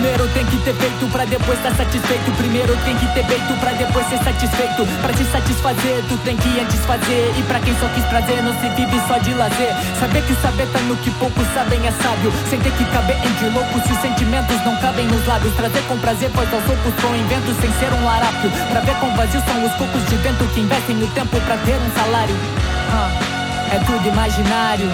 Primeiro 0.09 0.33
tem 0.33 0.47
que 0.47 0.57
ter 0.65 0.73
feito 0.73 1.07
pra 1.13 1.27
depois 1.27 1.59
estar 1.59 1.69
tá 1.69 1.85
satisfeito. 1.85 2.33
Primeiro 2.39 2.75
tem 2.83 2.97
que 2.97 3.07
ter 3.13 3.25
feito 3.27 3.53
pra 3.61 3.73
depois 3.73 4.09
ser 4.09 4.17
satisfeito. 4.25 4.89
Pra 5.03 5.13
te 5.13 5.23
satisfazer, 5.25 6.03
tu 6.09 6.17
tem 6.25 6.35
que 6.35 6.49
antes 6.59 6.81
fazer. 6.87 7.35
E 7.37 7.43
pra 7.43 7.61
quem 7.61 7.77
só 7.77 7.87
quis 7.93 8.05
prazer, 8.07 8.43
não 8.43 8.59
se 8.59 8.71
vive 8.71 8.99
só 9.07 9.19
de 9.19 9.35
lazer. 9.35 9.69
Saber 10.01 10.23
que 10.25 10.35
saber 10.41 10.67
tá 10.73 10.81
no 10.89 10.97
que 10.97 11.11
poucos 11.21 11.47
sabem 11.53 11.87
é 11.87 11.93
sábio. 12.01 12.33
Sem 12.49 12.59
ter 12.59 12.73
que 12.73 12.87
caber 12.87 13.21
entre 13.21 13.51
loucos 13.53 13.83
se 13.85 13.93
os 13.93 14.01
sentimentos 14.01 14.57
não 14.65 14.75
cabem 14.81 15.07
nos 15.09 15.27
lábios. 15.27 15.55
Trazer 15.55 15.83
com 15.83 15.99
prazer, 15.99 16.31
pois 16.33 16.55
aos 16.55 16.65
loucos 16.65 16.95
com 17.05 17.15
invento 17.15 17.53
sem 17.61 17.71
ser 17.77 17.93
um 17.93 18.03
larápio. 18.03 18.51
Pra 18.73 18.81
ver 18.81 18.97
com 18.97 19.15
vazio 19.15 19.43
são 19.45 19.61
os 19.61 19.73
cocos 19.75 20.09
de 20.09 20.17
vento 20.25 20.43
que 20.55 20.61
investem 20.61 21.03
o 21.05 21.07
tempo 21.09 21.39
pra 21.43 21.59
ter 21.59 21.77
um 21.77 21.91
salário. 21.93 22.35
Uh, 22.35 23.77
é 23.77 23.79
tudo 23.85 24.09
imaginário. 24.09 24.89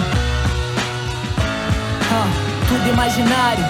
Uh, 2.03 2.27
tudo 2.67 2.89
imaginário. 2.89 3.63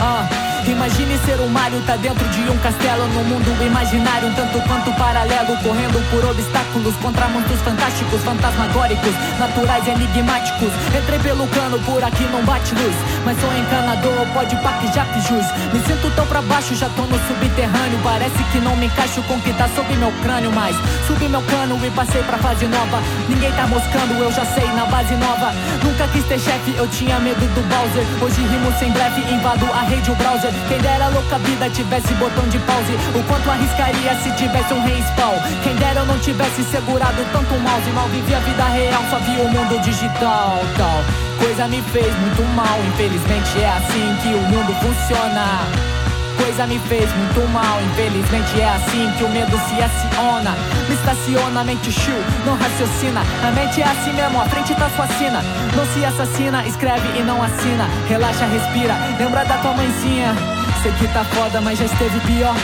Uh, 0.00 0.46
Imagine 0.66 1.16
ser 1.24 1.40
um 1.40 1.48
Mario, 1.48 1.80
tá 1.86 1.94
dentro 1.94 2.28
de 2.28 2.40
um 2.50 2.58
castelo 2.58 3.06
no 3.08 3.22
mundo 3.22 3.64
imaginário, 3.64 4.28
um 4.28 4.34
tanto 4.34 4.60
quanto 4.66 4.92
paralelo, 4.98 5.56
correndo 5.62 6.02
por 6.10 6.24
obstáculos 6.28 6.94
contra 6.96 7.28
mundos 7.28 7.60
fantásticos, 7.60 8.20
fantasmagóricos, 8.22 9.14
naturais 9.38 9.86
enigmáticos. 9.86 10.72
Entrei 10.90 11.20
pelo 11.20 11.46
cano, 11.48 11.78
por 11.86 12.02
aqui 12.02 12.24
não 12.32 12.44
bate 12.44 12.74
luz, 12.74 12.96
mas 13.24 13.38
sou 13.40 13.56
encanador, 13.56 14.26
pode 14.34 14.56
pack 14.56 14.86
já 14.92 15.06
jus. 15.22 15.46
Me 15.72 15.78
sinto 15.86 16.10
tão 16.16 16.26
pra 16.26 16.42
baixo, 16.42 16.74
já 16.74 16.88
tô 16.90 17.02
no 17.02 17.18
subterrâneo, 17.28 18.00
parece 18.02 18.42
que 18.50 18.58
não 18.58 18.74
me 18.74 18.86
encaixo 18.86 19.22
com 19.22 19.34
o 19.34 19.40
que 19.40 19.52
tá 19.52 19.68
sob 19.68 19.94
meu 19.94 20.10
crânio, 20.22 20.50
mas 20.52 20.74
subi 21.06 21.28
meu 21.28 21.42
cano 21.42 21.78
e 21.86 21.90
passei 21.90 22.22
pra 22.24 22.38
fase 22.38 22.66
nova. 22.66 23.00
Ninguém 23.28 23.52
tá 23.52 23.68
moscando, 23.68 24.14
eu 24.18 24.32
já 24.32 24.44
sei, 24.44 24.66
na 24.74 24.84
base 24.86 25.14
nova. 25.14 25.52
Nunca 25.84 26.08
quis 26.08 26.24
ter 26.24 26.40
chefe, 26.40 26.74
eu 26.76 26.88
tinha 26.88 27.20
medo 27.20 27.46
do 27.54 27.62
Bowser. 27.68 28.04
Hoje 28.20 28.42
rimo 28.42 28.72
sem 28.80 28.90
blefe, 28.90 29.20
invado 29.32 29.64
a 29.72 29.82
rede, 29.82 30.10
o 30.10 30.14
browser. 30.16 30.55
Quem 30.68 30.78
dera 30.78 31.08
louca 31.08 31.38
vida 31.38 31.70
tivesse 31.70 32.12
botão 32.14 32.46
de 32.48 32.58
pause 32.60 32.94
O 33.14 33.22
quanto 33.24 33.50
arriscaria 33.50 34.14
se 34.22 34.30
tivesse 34.32 34.72
um 34.74 34.82
respawn. 34.82 35.38
Quem 35.62 35.74
dera 35.76 36.00
eu 36.00 36.06
não 36.06 36.18
tivesse 36.18 36.62
segurado 36.64 37.24
tanto 37.32 37.54
mouse 37.60 37.90
Mal 37.90 38.08
vivi 38.08 38.34
a 38.34 38.40
vida 38.40 38.64
real, 38.64 39.02
só 39.10 39.18
vi 39.18 39.36
o 39.40 39.48
mundo 39.48 39.80
digital 39.80 40.58
tal. 40.76 41.04
Coisa 41.38 41.68
me 41.68 41.82
fez 41.92 42.12
muito 42.18 42.42
mal, 42.54 42.78
infelizmente 42.88 43.60
é 43.60 43.68
assim 43.68 44.16
que 44.22 44.28
o 44.28 44.40
mundo 44.40 44.74
funciona 44.80 45.95
coisa 46.36 46.66
me 46.66 46.78
fez 46.78 47.08
muito 47.14 47.48
mal. 47.52 47.80
Infelizmente 47.82 48.60
é 48.60 48.68
assim 48.68 49.10
que 49.16 49.24
o 49.24 49.28
medo 49.28 49.58
se 49.68 49.82
aciona. 49.82 50.54
Me 50.88 50.94
estaciona, 50.94 51.60
a 51.60 51.64
mente 51.64 51.90
chill, 51.90 52.22
não 52.44 52.56
raciocina. 52.56 53.22
A 53.46 53.50
mente 53.52 53.80
é 53.80 53.84
assim 53.84 54.12
mesmo, 54.12 54.40
a 54.40 54.44
frente 54.46 54.74
tá 54.74 54.88
sua 54.90 55.06
sina. 55.18 55.42
Não 55.76 55.86
se 55.86 56.04
assassina, 56.04 56.66
escreve 56.66 57.08
e 57.18 57.22
não 57.22 57.42
assina. 57.42 57.88
Relaxa, 58.08 58.46
respira, 58.46 58.94
lembra 59.18 59.44
da 59.44 59.58
tua 59.58 59.72
mãezinha. 59.72 60.34
Sei 60.82 60.92
que 60.92 61.08
tá 61.08 61.24
foda, 61.24 61.60
mas 61.60 61.78
já 61.78 61.84
esteve 61.84 62.20
pior. 62.20 62.54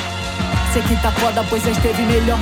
Sei 0.72 0.82
que 0.82 0.96
tá 0.96 1.10
foda, 1.12 1.44
pois 1.48 1.62
já 1.62 1.70
esteve 1.70 2.02
melhor. 2.02 2.38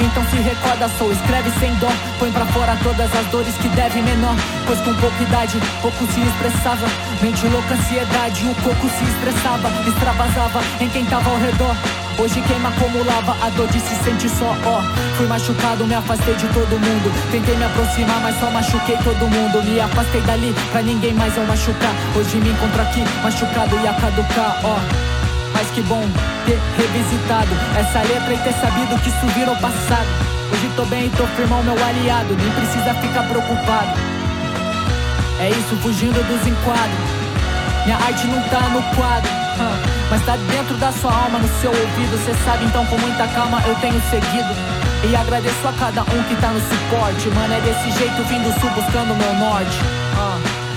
Então 0.00 0.24
se 0.30 0.36
recorda, 0.36 0.88
sou 0.98 1.12
escreve 1.12 1.50
sem 1.60 1.74
dó. 1.76 1.88
Põe 2.18 2.32
pra 2.32 2.46
fora 2.46 2.76
todas 2.82 3.14
as 3.14 3.26
dores 3.26 3.54
que 3.56 3.68
deve 3.68 4.00
menor. 4.00 4.34
Pois 4.66 4.80
com 4.80 4.94
pouca 4.94 5.22
idade, 5.22 5.60
pouco 5.82 6.06
se 6.06 6.20
expressava. 6.20 6.86
Mente 7.20 7.46
louca, 7.46 7.74
ansiedade, 7.74 8.46
o 8.46 8.54
coco 8.62 8.88
se 8.88 9.04
estressava. 9.04 9.70
Extravasava 9.86 10.60
em 10.80 10.88
quem 10.88 11.04
tava 11.04 11.28
ao 11.28 11.38
redor. 11.38 11.76
Hoje 12.18 12.40
queima 12.42 12.68
acumulava, 12.68 13.36
a 13.40 13.48
dor 13.50 13.68
de 13.68 13.80
se 13.80 13.94
sentir 14.02 14.28
só, 14.28 14.56
ó. 14.64 14.82
Fui 15.16 15.26
machucado, 15.26 15.86
me 15.86 15.94
afastei 15.94 16.34
de 16.34 16.46
todo 16.48 16.78
mundo. 16.78 17.12
Tentei 17.30 17.56
me 17.56 17.64
aproximar, 17.64 18.20
mas 18.20 18.38
só 18.38 18.50
machuquei 18.50 18.96
todo 18.98 19.28
mundo. 19.28 19.62
Me 19.62 19.80
afastei 19.80 20.20
dali 20.22 20.54
pra 20.72 20.82
ninguém 20.82 21.14
mais 21.14 21.36
eu 21.36 21.44
machucar. 21.44 21.94
Hoje 22.14 22.36
me 22.38 22.50
encontro 22.50 22.82
aqui, 22.82 23.04
machucado 23.22 23.78
e 23.82 23.86
a 23.86 23.94
caducar, 23.94 24.60
ó. 24.64 25.19
Mas 25.60 25.68
que 25.72 25.82
bom 25.82 26.02
ter 26.46 26.58
revisitado 26.78 27.50
essa 27.78 27.98
letra 27.98 28.32
e 28.32 28.38
ter 28.38 28.54
sabido 28.54 28.98
que 29.02 29.10
isso 29.10 29.26
virou 29.38 29.54
passado. 29.56 30.08
Hoje 30.50 30.70
tô 30.74 30.86
bem 30.86 31.04
e 31.04 31.10
tô 31.10 31.26
firmão, 31.36 31.62
meu 31.62 31.74
aliado. 31.74 32.34
Nem 32.34 32.50
precisa 32.52 32.94
ficar 32.94 33.24
preocupado. 33.24 33.90
É 35.38 35.50
isso, 35.50 35.76
fugindo 35.82 36.16
dos 36.26 36.46
enquadros. 36.46 37.10
Minha 37.84 37.98
arte 37.98 38.26
não 38.28 38.40
tá 38.48 38.70
no 38.70 38.82
quadro. 38.96 39.30
Mas 40.08 40.24
tá 40.24 40.38
dentro 40.50 40.78
da 40.78 40.90
sua 40.92 41.12
alma, 41.12 41.38
no 41.38 41.48
seu 41.60 41.70
ouvido. 41.70 42.16
Cê 42.24 42.32
sabe, 42.42 42.64
então 42.64 42.86
com 42.86 42.96
muita 42.96 43.28
calma 43.28 43.62
eu 43.66 43.74
tenho 43.74 44.00
seguido. 44.08 44.56
E 45.04 45.14
agradeço 45.14 45.68
a 45.68 45.74
cada 45.74 46.00
um 46.04 46.22
que 46.22 46.36
tá 46.40 46.48
no 46.48 46.60
suporte. 46.60 47.28
Mano, 47.36 47.52
é 47.52 47.60
desse 47.60 47.98
jeito 47.98 48.22
vindo 48.24 48.50
sul 48.58 48.70
buscando 48.70 49.14
meu 49.14 49.34
norte. 49.34 49.76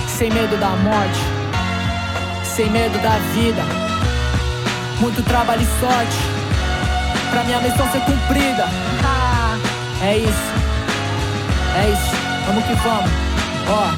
Sem 0.10 0.30
medo 0.30 0.58
da 0.58 0.72
morte, 0.72 1.22
sem 2.44 2.70
medo 2.70 3.02
da 3.02 3.18
vida. 3.34 3.93
Muito 5.04 5.22
trabalho 5.24 5.62
e 5.62 5.66
sorte 5.82 6.18
pra 7.30 7.44
minha 7.44 7.60
missão 7.60 7.86
ser 7.92 8.00
cumprida. 8.06 8.66
Ah, 9.04 9.58
é 10.02 10.18
isso, 10.18 10.54
é 11.76 11.90
isso, 11.90 12.16
vamos 12.48 12.64
que 12.64 12.74
vamos. 12.76 13.12
Ó, 13.68 13.92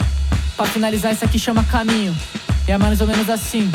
pra 0.57 0.65
finalizar, 0.65 1.13
isso 1.13 1.23
aqui 1.23 1.37
chama 1.37 1.63
caminho. 1.65 2.15
E 2.67 2.71
é 2.71 2.77
mais 2.79 2.99
ou 3.01 3.05
menos 3.05 3.29
assim. 3.29 3.71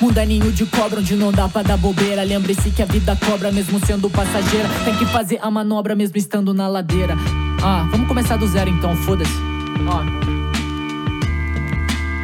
Mundaninho 0.00 0.50
de 0.52 0.64
cobra 0.64 1.00
onde 1.00 1.14
não 1.16 1.30
dá 1.30 1.50
pra 1.50 1.62
dar 1.62 1.76
bobeira. 1.76 2.22
Lembre-se 2.22 2.70
que 2.70 2.80
a 2.80 2.86
vida 2.86 3.14
cobra 3.26 3.52
mesmo 3.52 3.78
sendo 3.84 4.08
passageira. 4.08 4.70
Tem 4.86 4.96
que 4.96 5.04
fazer 5.04 5.38
a 5.42 5.50
manobra 5.50 5.94
mesmo 5.94 6.16
estando 6.16 6.54
na 6.54 6.66
ladeira. 6.66 7.14
Ah, 7.62 7.86
vamos 7.90 8.08
começar 8.08 8.38
do 8.38 8.48
zero 8.48 8.70
então, 8.70 8.96
foda-se. 8.96 9.38
Ó. 9.86 10.00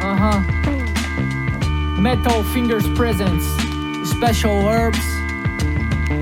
Aham. 0.07 0.43
Metal 1.99 2.43
Fingers 2.45 2.87
Presents. 2.97 3.62
Special 4.23 4.65
Herbs. 4.69 5.05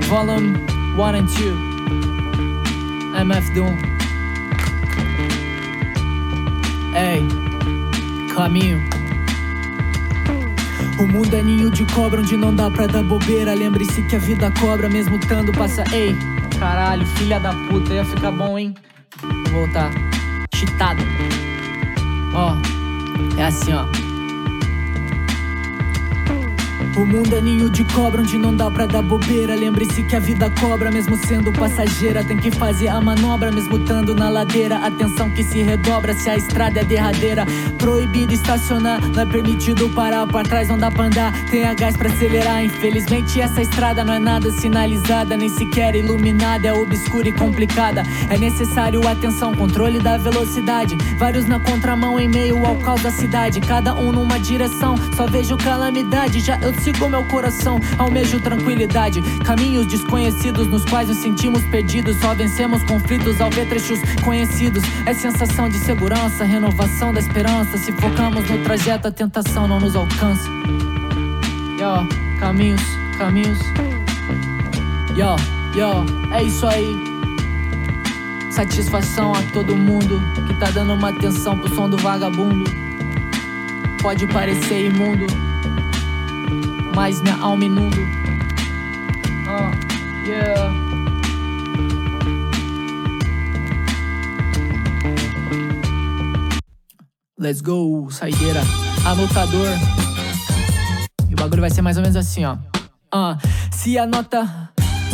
Volume 0.08 0.56
1 0.96 1.14
and 1.14 1.28
2. 1.28 1.54
MF 3.14 3.54
Doom. 3.54 3.78
Ei, 6.96 7.22
caminho. 8.34 8.82
O 10.98 11.06
mundo 11.06 11.32
é 11.32 11.42
ninho 11.44 11.70
de 11.70 11.84
cobra 11.94 12.20
onde 12.20 12.36
não 12.36 12.52
dá 12.52 12.68
pra 12.68 12.88
dar 12.88 13.04
bobeira. 13.04 13.54
Lembre-se 13.54 14.02
que 14.08 14.16
a 14.16 14.18
vida 14.18 14.52
cobra 14.58 14.88
mesmo 14.88 15.16
tando 15.20 15.52
passa. 15.52 15.84
Ei, 15.94 16.16
caralho, 16.58 17.06
filha 17.06 17.38
da 17.38 17.54
puta, 17.68 17.94
ia 17.94 18.04
ficar 18.04 18.32
bom, 18.32 18.58
hein? 18.58 18.74
Vou 19.52 19.60
voltar. 19.60 19.92
Chitado. 20.52 21.04
Ó, 22.34 22.56
é 23.38 23.44
assim, 23.44 23.72
ó. 23.72 24.01
O 26.94 27.06
mundo 27.06 27.34
é 27.34 27.40
ninho 27.40 27.70
de 27.70 27.84
cobra 27.84 28.20
onde 28.20 28.36
não 28.36 28.54
dá 28.54 28.70
pra 28.70 28.84
dar 28.84 29.00
bobeira. 29.00 29.54
Lembre-se 29.54 30.02
que 30.02 30.14
a 30.14 30.20
vida 30.20 30.50
cobra, 30.60 30.90
mesmo 30.90 31.16
sendo 31.16 31.50
passageira. 31.50 32.22
Tem 32.22 32.36
que 32.36 32.50
fazer 32.50 32.88
a 32.88 33.00
manobra, 33.00 33.50
mesmo 33.50 33.78
estando 33.78 34.14
na 34.14 34.28
ladeira. 34.28 34.76
Atenção 34.76 35.30
que 35.30 35.42
se 35.42 35.62
redobra 35.62 36.12
se 36.12 36.28
a 36.28 36.36
estrada 36.36 36.80
é 36.80 36.84
derradeira. 36.84 37.46
Proibido 37.78 38.34
estacionar, 38.34 39.00
não 39.08 39.22
é 39.22 39.26
permitido 39.26 39.88
parar. 39.90 40.26
Pra 40.26 40.42
trás 40.42 40.68
não 40.68 40.76
dá 40.76 40.90
pra 40.90 41.04
andar, 41.04 41.32
tem 41.50 41.62
gás 41.74 41.96
pra 41.96 42.10
acelerar. 42.10 42.62
Infelizmente, 42.62 43.40
essa 43.40 43.62
estrada 43.62 44.04
não 44.04 44.12
é 44.12 44.18
nada 44.18 44.50
sinalizada, 44.50 45.34
nem 45.34 45.48
sequer 45.48 45.94
iluminada. 45.94 46.68
É 46.68 46.74
obscura 46.74 47.26
e 47.26 47.32
complicada. 47.32 48.02
É 48.28 48.36
necessário 48.36 49.06
atenção, 49.08 49.54
controle 49.54 49.98
da 49.98 50.18
velocidade. 50.18 50.98
Vários 51.16 51.46
na 51.46 51.58
contramão 51.58 52.20
em 52.20 52.28
meio 52.28 52.64
ao 52.66 52.76
caos 52.76 53.02
da 53.02 53.10
cidade. 53.10 53.60
Cada 53.60 53.94
um 53.94 54.12
numa 54.12 54.38
direção, 54.38 54.94
só 55.16 55.26
vejo 55.26 55.56
calamidade. 55.56 56.40
Já 56.40 56.58
eu 56.60 56.81
sigo 56.82 57.08
meu 57.08 57.24
coração, 57.24 57.80
almejo 57.98 58.40
tranquilidade. 58.40 59.22
Caminhos 59.44 59.86
desconhecidos 59.86 60.66
nos 60.66 60.84
quais 60.84 61.08
nos 61.08 61.18
sentimos 61.18 61.62
perdidos. 61.66 62.16
Só 62.16 62.34
vencemos 62.34 62.82
conflitos 62.84 63.40
ao 63.40 63.50
ver 63.50 63.68
trechos 63.68 64.00
conhecidos. 64.24 64.82
É 65.06 65.14
sensação 65.14 65.68
de 65.68 65.78
segurança, 65.78 66.44
renovação 66.44 67.12
da 67.12 67.20
esperança. 67.20 67.78
Se 67.78 67.92
focamos 67.92 68.48
no 68.50 68.58
trajeto, 68.64 69.08
a 69.08 69.12
tentação 69.12 69.68
não 69.68 69.80
nos 69.80 69.94
alcança. 69.94 70.48
Yo, 71.78 72.06
caminhos, 72.38 72.82
caminhos. 73.18 73.58
Yo. 75.16 75.36
Yo, 75.74 76.04
é 76.34 76.42
isso 76.42 76.66
aí. 76.66 76.94
Satisfação 78.50 79.32
a 79.32 79.40
todo 79.54 79.74
mundo 79.74 80.20
que 80.46 80.52
tá 80.60 80.70
dando 80.70 80.92
uma 80.92 81.08
atenção 81.08 81.56
pro 81.56 81.74
som 81.74 81.88
do 81.88 81.96
vagabundo. 81.96 82.70
Pode 84.02 84.26
parecer 84.26 84.90
imundo, 84.90 85.26
mas 86.94 87.20
minha 87.20 87.36
alma 87.36 87.64
inundo. 87.64 87.96
Uh, 89.46 89.70
yeah. 90.26 90.72
Let's 97.38 97.60
go, 97.60 98.08
saideira, 98.10 98.60
anotador. 99.04 99.68
E 101.28 101.34
o 101.34 101.36
bagulho 101.36 101.60
vai 101.60 101.70
ser 101.70 101.82
mais 101.82 101.96
ou 101.96 102.02
menos 102.02 102.16
assim, 102.16 102.44
ó. 102.44 102.54
Uh, 103.14 103.36
se 103.72 103.98
anota 103.98 104.61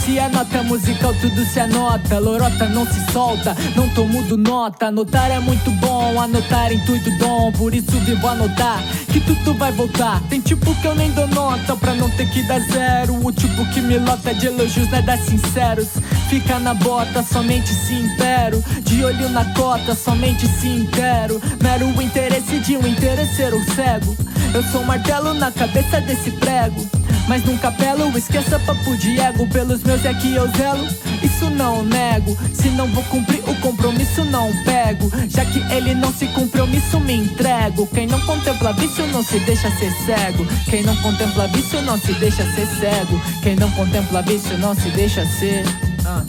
se 0.08 0.18
a 0.18 0.26
nota 0.30 0.62
musical 0.62 1.12
tudo 1.20 1.44
se 1.44 1.60
anota, 1.60 2.18
lorota 2.18 2.66
não 2.70 2.86
se 2.86 3.12
solta, 3.12 3.54
não 3.76 3.86
tô 3.90 4.06
mudo 4.06 4.38
nota. 4.38 4.86
Anotar 4.86 5.30
é 5.30 5.38
muito 5.38 5.70
bom, 5.72 6.18
anotar 6.18 6.72
intuito 6.72 7.10
dom, 7.18 7.52
por 7.52 7.74
isso 7.74 7.92
vivo 8.06 8.26
anotar 8.26 8.82
que 9.12 9.20
tudo 9.20 9.52
vai 9.58 9.70
voltar. 9.70 10.22
Tem 10.30 10.40
tipo 10.40 10.74
que 10.76 10.86
eu 10.86 10.94
nem 10.94 11.10
dou 11.10 11.26
nota 11.28 11.76
pra 11.76 11.94
não 11.94 12.08
ter 12.08 12.26
que 12.30 12.42
dar 12.44 12.58
zero. 12.60 13.22
O 13.22 13.30
tipo 13.30 13.66
que 13.66 13.82
me 13.82 13.98
lota 13.98 14.32
de 14.32 14.46
elogios, 14.46 14.90
nada 14.90 15.12
é 15.12 15.16
sinceros. 15.18 15.88
Fica 16.30 16.58
na 16.58 16.72
bota, 16.72 17.22
somente 17.22 17.68
se 17.68 17.92
impero. 17.92 18.64
De 18.84 19.04
olho 19.04 19.28
na 19.28 19.44
cota, 19.52 19.94
somente 19.94 20.46
se 20.46 20.68
intero. 20.68 21.38
Mero 21.62 21.86
interesse 22.00 22.60
de 22.60 22.78
um 22.78 22.86
interesseiro 22.86 23.62
cego. 23.74 24.16
Eu 24.54 24.62
sou 24.62 24.80
um 24.80 24.84
martelo 24.84 25.34
na 25.34 25.50
cabeça 25.50 26.00
desse 26.00 26.30
prego. 26.30 26.88
Mas 27.28 27.44
nunca 27.44 27.70
pelo, 27.70 28.16
esqueça 28.16 28.58
papo 28.60 28.96
de 28.96 29.20
ego. 29.20 29.46
Pelos 29.48 29.82
meus 29.82 30.04
é 30.04 30.14
que 30.14 30.34
eu 30.34 30.48
zelo, 30.56 30.86
isso 31.22 31.50
não 31.50 31.82
nego. 31.84 32.36
Se 32.54 32.70
não 32.70 32.88
vou 32.88 33.04
cumprir 33.04 33.40
o 33.46 33.54
compromisso, 33.60 34.24
não 34.24 34.50
pego. 34.64 35.10
Já 35.28 35.44
que 35.44 35.58
ele 35.72 35.94
não 35.94 36.12
se 36.12 36.26
compromisso, 36.28 36.98
me 36.98 37.14
entrego. 37.14 37.86
Quem 37.88 38.06
não 38.06 38.20
contempla 38.22 38.72
vício 38.72 39.06
não 39.08 39.22
se 39.22 39.38
deixa 39.40 39.70
ser 39.72 39.92
cego. 40.06 40.46
Quem 40.70 40.82
não 40.82 40.96
contempla 40.96 41.46
vício 41.48 41.82
não 41.82 41.98
se 41.98 42.12
deixa 42.14 42.44
ser 42.54 42.66
cego. 42.66 43.20
Quem 43.42 43.54
não 43.56 43.70
contempla 43.72 44.22
vício 44.22 44.56
não 44.58 44.74
se 44.74 44.88
deixa 44.90 45.24
ser. 45.26 45.64
Ah. 46.06 46.24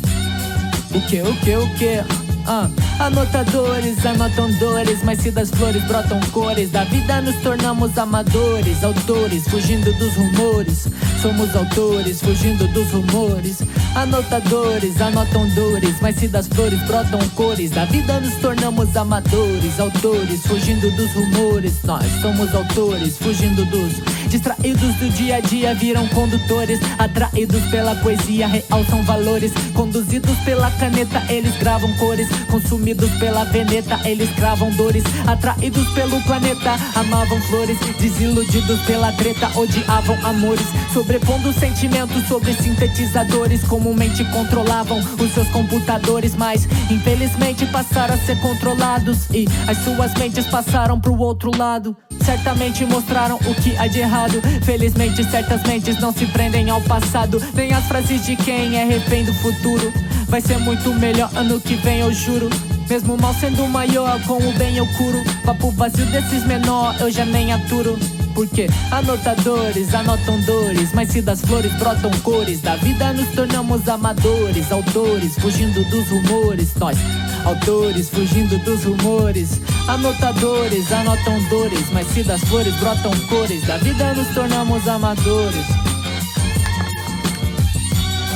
O 0.91 1.01
que, 1.01 1.21
o 1.21 1.35
que, 1.35 1.55
o 1.55 1.69
que? 1.75 2.18
Uh, 2.49 2.67
anotadores 2.99 4.03
anotam 4.03 4.49
dores, 4.53 5.03
mas 5.03 5.19
se 5.19 5.29
das 5.29 5.51
flores 5.51 5.83
brotam 5.83 6.19
cores, 6.31 6.71
da 6.71 6.83
vida 6.83 7.21
nos 7.21 7.35
tornamos 7.43 7.95
amadores, 7.95 8.83
autores, 8.83 9.47
fugindo 9.47 9.93
dos 9.99 10.15
rumores. 10.15 10.87
Somos 11.21 11.55
autores, 11.55 12.19
fugindo 12.19 12.67
dos 12.69 12.89
rumores. 12.89 13.61
Anotadores 13.93 14.99
anotam 14.99 15.47
dores, 15.49 15.97
mas 16.01 16.15
se 16.15 16.27
das 16.27 16.47
flores 16.47 16.81
brotam 16.87 17.19
cores, 17.35 17.69
da 17.69 17.85
vida 17.85 18.19
nos 18.19 18.33
tornamos 18.37 18.97
amadores, 18.97 19.79
autores, 19.79 20.41
fugindo 20.47 20.89
dos 20.95 21.11
rumores. 21.11 21.73
Nós 21.83 22.07
somos 22.19 22.55
autores, 22.55 23.15
fugindo 23.19 23.63
dos 23.65 23.93
distraídos 24.29 24.95
do 24.95 25.09
dia 25.09 25.37
a 25.37 25.39
dia, 25.39 25.73
viram 25.73 26.07
condutores, 26.09 26.79
atraídos 26.97 27.61
pela 27.69 27.95
poesia 27.95 28.47
real 28.47 28.85
são 28.89 29.03
valores, 29.03 29.51
conduzidos 29.73 30.37
pela 30.39 30.69
caneta, 30.71 31.21
eles 31.29 31.55
gravam 31.57 31.91
cores. 31.97 32.27
Consumidos 32.49 33.09
pela 33.19 33.43
veneta, 33.45 33.99
eles 34.05 34.29
cravam 34.31 34.71
dores. 34.71 35.03
Atraídos 35.27 35.87
pelo 35.93 36.21
planeta, 36.23 36.75
amavam 36.95 37.39
flores. 37.41 37.77
Desiludidos 37.99 38.79
pela 38.81 39.11
treta, 39.13 39.49
odiavam 39.57 40.17
amores. 40.25 40.65
Sobrepondo 40.93 41.53
sentimentos 41.53 42.27
sobre 42.27 42.53
sintetizadores. 42.53 43.63
Comumente 43.63 44.23
controlavam 44.25 44.99
os 44.99 45.33
seus 45.33 45.47
computadores, 45.49 46.35
mas 46.35 46.67
infelizmente 46.89 47.65
passaram 47.67 48.15
a 48.15 48.17
ser 48.17 48.39
controlados. 48.39 49.29
E 49.31 49.47
as 49.67 49.77
suas 49.79 50.13
mentes 50.15 50.45
passaram 50.47 50.99
pro 50.99 51.17
outro 51.17 51.51
lado. 51.55 51.95
Certamente 52.29 52.85
mostraram 52.85 53.37
o 53.37 53.55
que 53.55 53.75
há 53.75 53.87
de 53.87 54.01
errado. 54.01 54.39
Felizmente, 54.61 55.23
certas 55.31 55.63
mentes 55.63 55.99
não 55.99 56.13
se 56.13 56.27
prendem 56.27 56.69
ao 56.69 56.79
passado. 56.79 57.41
Nem 57.55 57.73
as 57.73 57.83
frases 57.85 58.23
de 58.23 58.35
quem 58.35 58.77
é 58.77 58.85
refém 58.85 59.25
do 59.25 59.33
futuro. 59.33 59.91
Vai 60.27 60.39
ser 60.39 60.59
muito 60.59 60.93
melhor 60.93 61.31
ano 61.35 61.59
que 61.59 61.73
vem, 61.77 62.01
eu 62.01 62.13
juro. 62.13 62.47
Mesmo 62.87 63.17
mal 63.17 63.33
sendo 63.33 63.67
maior, 63.67 64.21
com 64.27 64.37
o 64.37 64.53
bem 64.53 64.77
eu 64.77 64.85
curo. 64.95 65.23
Papo 65.43 65.71
vazio 65.71 66.05
desses 66.05 66.45
menor, 66.45 66.95
eu 66.99 67.09
já 67.09 67.25
nem 67.25 67.51
aturo. 67.51 67.97
Porque 68.35 68.67
anotadores 68.91 69.91
anotam 69.95 70.39
dores, 70.41 70.91
mas 70.93 71.09
se 71.09 71.23
das 71.23 71.41
flores 71.41 71.73
brotam 71.79 72.11
cores, 72.21 72.61
da 72.61 72.75
vida 72.75 73.11
nos 73.11 73.27
tornamos 73.29 73.89
amadores, 73.89 74.71
autores, 74.71 75.33
fugindo 75.39 75.83
dos 75.89 76.07
rumores. 76.09 76.75
Nós, 76.75 76.97
autores, 77.43 78.07
fugindo 78.07 78.55
dos 78.59 78.83
rumores. 78.83 79.59
Anotadores 79.89 80.91
anotam 80.91 81.41
dores, 81.49 81.89
mas 81.91 82.05
se 82.09 82.23
das 82.23 82.41
flores 82.41 82.75
brotam 82.75 83.11
cores, 83.27 83.65
da 83.65 83.77
vida 83.77 84.13
nos 84.13 84.27
tornamos 84.35 84.87
amadores 84.87 85.88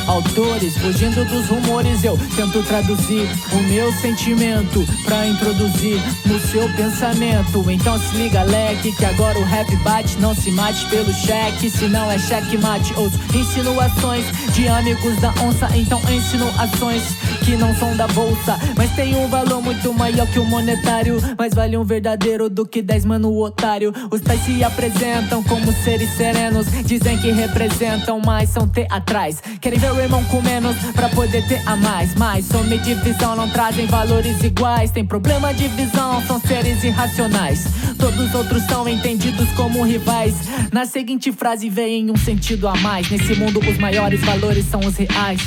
autores, 0.07 0.77
fugindo 0.77 1.25
dos 1.25 1.47
rumores. 1.47 2.03
Eu 2.03 2.17
tento 2.35 2.63
traduzir 2.63 3.27
o 3.51 3.63
meu 3.63 3.91
sentimento 3.93 4.85
pra 5.05 5.27
introduzir 5.27 6.01
no 6.25 6.39
seu 6.39 6.67
pensamento. 6.73 7.69
Então 7.69 7.97
se 7.99 8.15
liga, 8.15 8.43
leque, 8.43 8.91
que 8.91 9.05
agora 9.05 9.37
o 9.39 9.43
rap 9.43 9.75
bate. 9.77 10.17
Não 10.19 10.35
se 10.35 10.51
mate 10.51 10.85
pelo 10.87 11.13
cheque, 11.13 11.69
se 11.69 11.87
não 11.87 12.11
é 12.11 12.17
cheque 12.19 12.57
mate. 12.57 12.93
Ouço 12.95 13.19
insinuações 13.33 14.25
de 14.53 14.67
amigos 14.67 15.15
da 15.19 15.29
onça, 15.41 15.69
então 15.75 15.99
ensino 16.11 16.47
ações 16.59 17.03
que 17.43 17.55
não 17.55 17.75
são 17.75 17.95
da 17.95 18.07
bolsa, 18.07 18.57
mas 18.77 18.91
tem 18.95 19.15
um 19.15 19.27
valor 19.27 19.61
muito 19.61 19.93
maior 19.93 20.25
que 20.27 20.39
o 20.39 20.45
monetário. 20.45 21.17
Mais 21.37 21.53
vale 21.53 21.77
um 21.77 21.83
verdadeiro 21.83 22.49
do 22.49 22.65
que 22.65 22.81
dez 22.81 23.03
mano 23.05 23.35
otário. 23.37 23.93
Os 24.11 24.21
tais 24.21 24.41
se 24.41 24.63
apresentam 24.63 25.43
como 25.43 25.71
seres 25.83 26.09
serenos, 26.11 26.67
dizem 26.85 27.17
que 27.17 27.31
representam, 27.31 28.21
mas 28.23 28.49
são 28.49 28.67
teatrais. 28.67 29.41
Querem 29.59 29.79
ver 29.79 29.92
o 29.93 30.01
irmão 30.01 30.23
com 30.25 30.41
menos 30.41 30.75
pra 30.93 31.09
poder 31.09 31.45
ter 31.47 31.61
a 31.65 31.75
mais. 31.75 32.15
Mas 32.15 32.45
some 32.45 32.77
divisão 32.79 33.35
não 33.35 33.49
trazem 33.49 33.85
valores 33.85 34.43
iguais. 34.43 34.91
Tem 34.91 35.05
problema 35.05 35.53
de 35.53 35.67
visão, 35.69 36.21
são 36.25 36.39
seres 36.39 36.83
irracionais. 36.83 37.65
Todos 37.97 38.19
os 38.27 38.33
outros 38.33 38.63
são 38.63 38.87
entendidos 38.87 39.49
como 39.51 39.83
rivais. 39.83 40.35
Na 40.71 40.85
seguinte 40.85 41.31
frase 41.31 41.69
vem 41.69 42.09
um 42.09 42.17
sentido 42.17 42.67
a 42.67 42.75
mais. 42.77 43.09
Nesse 43.09 43.35
mundo, 43.35 43.59
os 43.59 43.77
maiores 43.77 44.21
valores 44.21 44.65
são 44.65 44.79
os 44.79 44.95
reais. 44.97 45.41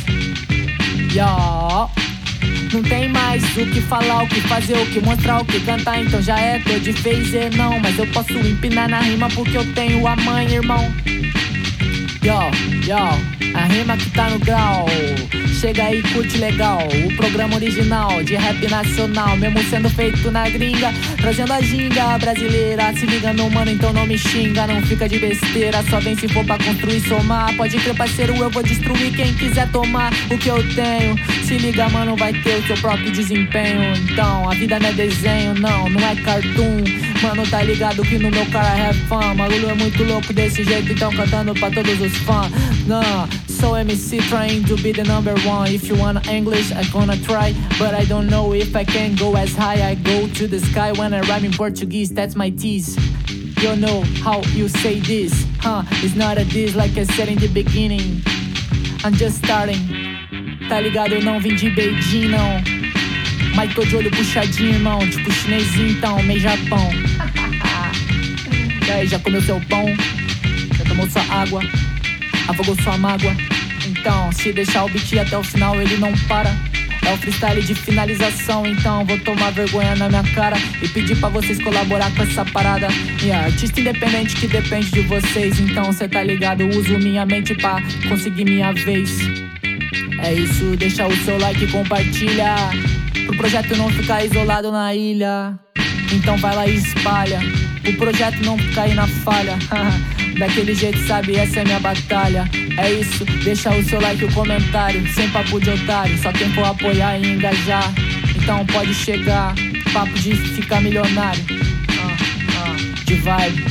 Yo. 1.12 1.90
Não 2.72 2.82
tem 2.82 3.08
mais 3.08 3.42
o 3.56 3.66
que 3.66 3.80
falar, 3.80 4.24
o 4.24 4.28
que 4.28 4.40
fazer, 4.42 4.76
o 4.76 4.86
que 4.86 5.00
mostrar, 5.00 5.40
o 5.40 5.44
que 5.44 5.60
cantar, 5.60 6.02
então 6.02 6.20
já 6.20 6.38
é, 6.38 6.58
tô 6.58 6.78
de 6.78 6.92
phaser, 6.92 7.56
não. 7.56 7.78
Mas 7.80 7.98
eu 7.98 8.06
posso 8.08 8.32
empinar 8.32 8.88
na 8.88 9.00
rima 9.00 9.28
porque 9.30 9.56
eu 9.56 9.72
tenho 9.72 10.06
a 10.06 10.16
mãe, 10.16 10.52
irmão. 10.52 10.92
Yo, 12.26 12.50
yo, 12.84 12.96
a 13.54 13.68
rima 13.68 13.96
que 13.96 14.10
tá 14.10 14.28
no 14.28 14.40
grau. 14.40 14.84
Chega 15.60 15.84
aí, 15.84 16.02
curte 16.12 16.36
legal. 16.36 16.78
O 17.06 17.16
programa 17.16 17.54
original 17.54 18.22
de 18.22 18.34
rap 18.34 18.68
nacional, 18.68 19.36
mesmo 19.38 19.62
sendo 19.64 19.88
feito 19.88 20.30
na 20.30 20.46
gringa, 20.50 20.92
trazendo 21.16 21.52
a 21.52 21.62
ginga 21.62 22.18
brasileira. 22.18 22.92
Se 22.92 23.06
liga 23.06 23.32
no 23.32 23.50
mano, 23.50 23.70
então 23.70 23.90
não 23.90 24.06
me 24.06 24.18
xinga, 24.18 24.66
não 24.66 24.82
fica 24.82 25.08
de 25.08 25.18
besteira. 25.18 25.82
Só 25.88 25.98
vem 25.98 26.14
se 26.14 26.28
for 26.28 26.44
pra 26.44 26.58
construir, 26.58 27.00
somar. 27.00 27.54
Pode 27.56 27.78
crer, 27.78 27.96
parceiro, 27.96 28.36
eu 28.36 28.50
vou 28.50 28.62
destruir 28.62 29.16
quem 29.16 29.32
quiser 29.32 29.66
tomar 29.70 30.12
o 30.30 30.36
que 30.36 30.48
eu 30.48 30.62
tenho. 30.74 31.16
Se 31.46 31.56
liga, 31.56 31.88
mano, 31.88 32.16
vai 32.16 32.34
ter 32.34 32.56
o 32.56 32.66
seu 32.66 32.76
próprio 32.76 33.10
desempenho. 33.10 33.96
Então, 33.96 34.50
a 34.50 34.54
vida 34.54 34.78
não 34.78 34.90
é 34.90 34.92
desenho, 34.92 35.54
não, 35.54 35.88
não 35.88 36.06
é 36.06 36.14
cartoon. 36.16 36.84
Mano, 37.22 37.46
tá 37.46 37.62
ligado 37.62 38.02
que 38.02 38.18
no 38.18 38.30
meu 38.30 38.44
cara 38.46 38.90
é 38.90 38.92
fã. 39.08 39.34
Bagulho 39.34 39.70
é 39.70 39.74
muito 39.74 40.04
louco 40.04 40.34
desse 40.34 40.62
jeito, 40.64 40.92
então 40.92 41.10
cantando 41.12 41.54
pra 41.54 41.70
todos 41.70 41.98
os 41.98 42.14
fãs. 42.18 42.50
Nah, 42.86 43.26
so 43.56 43.74
MC 43.74 44.18
trying 44.28 44.64
to 44.64 44.76
be 44.76 44.92
the 44.92 45.04
number 45.04 45.34
one. 45.46 45.72
If 45.72 45.88
you 45.88 45.96
wanna 45.96 46.22
English, 46.28 46.72
I'm 46.72 46.90
gonna 46.92 47.16
try. 47.16 47.54
But 47.78 47.94
I 47.94 48.04
don't 48.04 48.28
know 48.28 48.52
if 48.52 48.76
I 48.76 48.84
can 48.84 49.14
go 49.16 49.34
as 49.36 49.54
high. 49.54 49.80
I 49.88 49.94
go 49.94 50.28
to 50.28 50.46
the 50.46 50.60
sky 50.60 50.92
when 50.92 51.14
I 51.14 51.20
rhyme 51.22 51.44
in 51.44 51.52
Portuguese, 51.52 52.10
that's 52.10 52.36
my 52.36 52.50
tease. 52.50 52.96
You 53.62 53.76
know 53.76 54.02
how 54.22 54.42
you 54.54 54.68
say 54.68 55.00
this, 55.00 55.32
huh? 55.60 55.82
It's 56.04 56.14
not 56.14 56.38
a 56.38 56.44
diss 56.44 56.74
like 56.74 56.96
I 56.98 57.04
said 57.04 57.28
in 57.28 57.38
the 57.38 57.48
beginning. 57.48 58.22
I'm 59.04 59.14
just 59.14 59.42
starting. 59.44 59.80
Tá 60.68 60.80
ligado? 60.80 61.14
Eu 61.14 61.22
não 61.22 61.40
vim 61.40 61.54
de 61.54 61.70
Beijing, 61.70 62.28
não. 62.28 62.62
Mas 63.54 63.72
tô 63.74 63.84
de 63.84 63.96
olho 63.96 64.10
puxadinho, 64.10 64.74
irmão. 64.74 64.98
Tipo 64.98 65.32
chinesinho, 65.32 65.90
então, 65.92 66.22
meio 66.24 66.40
Japão. 66.40 66.90
e 68.86 68.90
aí, 68.90 69.06
já 69.06 69.18
comeu 69.18 69.40
seu 69.40 69.60
pão? 69.68 69.86
Já 70.76 70.84
tomou 70.84 71.08
sua 71.08 71.22
água? 71.22 71.62
Afogou 72.48 72.76
sua 72.82 72.96
mágoa? 72.96 73.34
Então, 73.86 74.32
se 74.32 74.52
deixar 74.52 74.84
o 74.84 74.88
beat 74.88 75.12
até 75.18 75.38
o 75.38 75.44
final, 75.44 75.80
ele 75.80 75.96
não 75.96 76.12
para. 76.28 76.54
É 77.06 77.12
o 77.12 77.16
freestyle 77.18 77.62
de 77.62 77.72
finalização, 77.72 78.66
então 78.66 79.04
vou 79.04 79.16
tomar 79.20 79.52
vergonha 79.52 79.94
na 79.94 80.08
minha 80.08 80.24
cara 80.34 80.56
e 80.82 80.88
pedir 80.88 81.16
pra 81.20 81.28
vocês 81.28 81.62
colaborar 81.62 82.12
com 82.16 82.22
essa 82.24 82.44
parada. 82.44 82.88
Yeah, 83.22 83.46
artista 83.46 83.80
independente 83.80 84.34
que 84.34 84.48
depende 84.48 84.90
de 84.90 85.02
vocês, 85.02 85.60
então 85.60 85.92
cê 85.92 86.08
tá 86.08 86.24
ligado, 86.24 86.66
uso 86.68 86.98
minha 86.98 87.24
mente 87.24 87.54
pra 87.54 87.80
conseguir 88.08 88.44
minha 88.44 88.72
vez. 88.72 89.20
É 90.18 90.32
isso, 90.32 90.76
deixa 90.76 91.06
o 91.06 91.16
seu 91.18 91.38
like 91.38 91.62
e 91.62 91.68
compartilha. 91.68 92.56
Pro 93.26 93.36
projeto 93.36 93.76
não 93.76 93.88
ficar 93.88 94.24
isolado 94.24 94.72
na 94.72 94.92
ilha. 94.92 95.56
Então 96.12 96.36
vai 96.38 96.56
lá 96.56 96.66
e 96.66 96.74
espalha. 96.74 97.38
O 97.88 97.92
projeto 97.94 98.44
não 98.44 98.56
cair 98.74 98.94
na 98.94 99.06
falha. 99.06 99.58
Daquele 100.38 100.74
jeito, 100.74 100.98
sabe, 101.06 101.34
essa 101.36 101.60
é 101.60 101.64
minha 101.64 101.80
batalha. 101.80 102.48
É 102.76 102.92
isso, 102.92 103.24
deixa 103.42 103.70
o 103.70 103.82
seu 103.82 104.00
like 104.00 104.22
e 104.22 104.26
o 104.26 104.32
comentário. 104.32 105.06
Sem 105.14 105.30
papo 105.30 105.58
de 105.58 105.70
otário, 105.70 106.16
só 106.18 106.30
quem 106.30 106.52
for 106.52 106.66
apoiar 106.66 107.18
e 107.18 107.32
engajar. 107.32 107.92
Então 108.36 108.64
pode 108.66 108.92
chegar, 108.94 109.54
papo 109.92 110.12
de 110.18 110.34
ficar 110.36 110.82
milionário. 110.82 111.42
Ah, 111.98 112.16
ah, 112.58 113.04
de 113.04 113.14
vibe, 113.14 113.64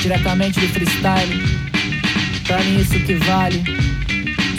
diretamente 0.00 0.60
do 0.60 0.68
freestyle. 0.68 1.60
Pra 2.46 2.58
mim 2.62 2.80
isso 2.80 2.98
que 3.00 3.14
vale. 3.14 3.62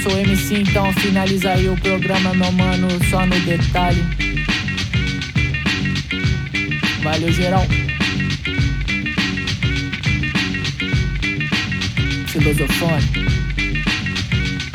Sou 0.03 0.17
MC, 0.17 0.55
então 0.55 0.91
finaliza 0.93 1.51
aí 1.51 1.69
o 1.69 1.77
programa, 1.77 2.33
meu 2.33 2.51
mano, 2.51 2.87
só 3.09 3.25
no 3.25 3.39
detalhe. 3.39 4.03
Valeu, 7.03 7.31
geral. 7.31 7.65
Filosofone. 12.31 13.01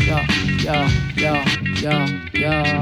Yo, 0.06 0.18
yo, 0.62 0.74
yo, 1.16 1.34
yo, 1.80 2.06
yo. 2.34 2.76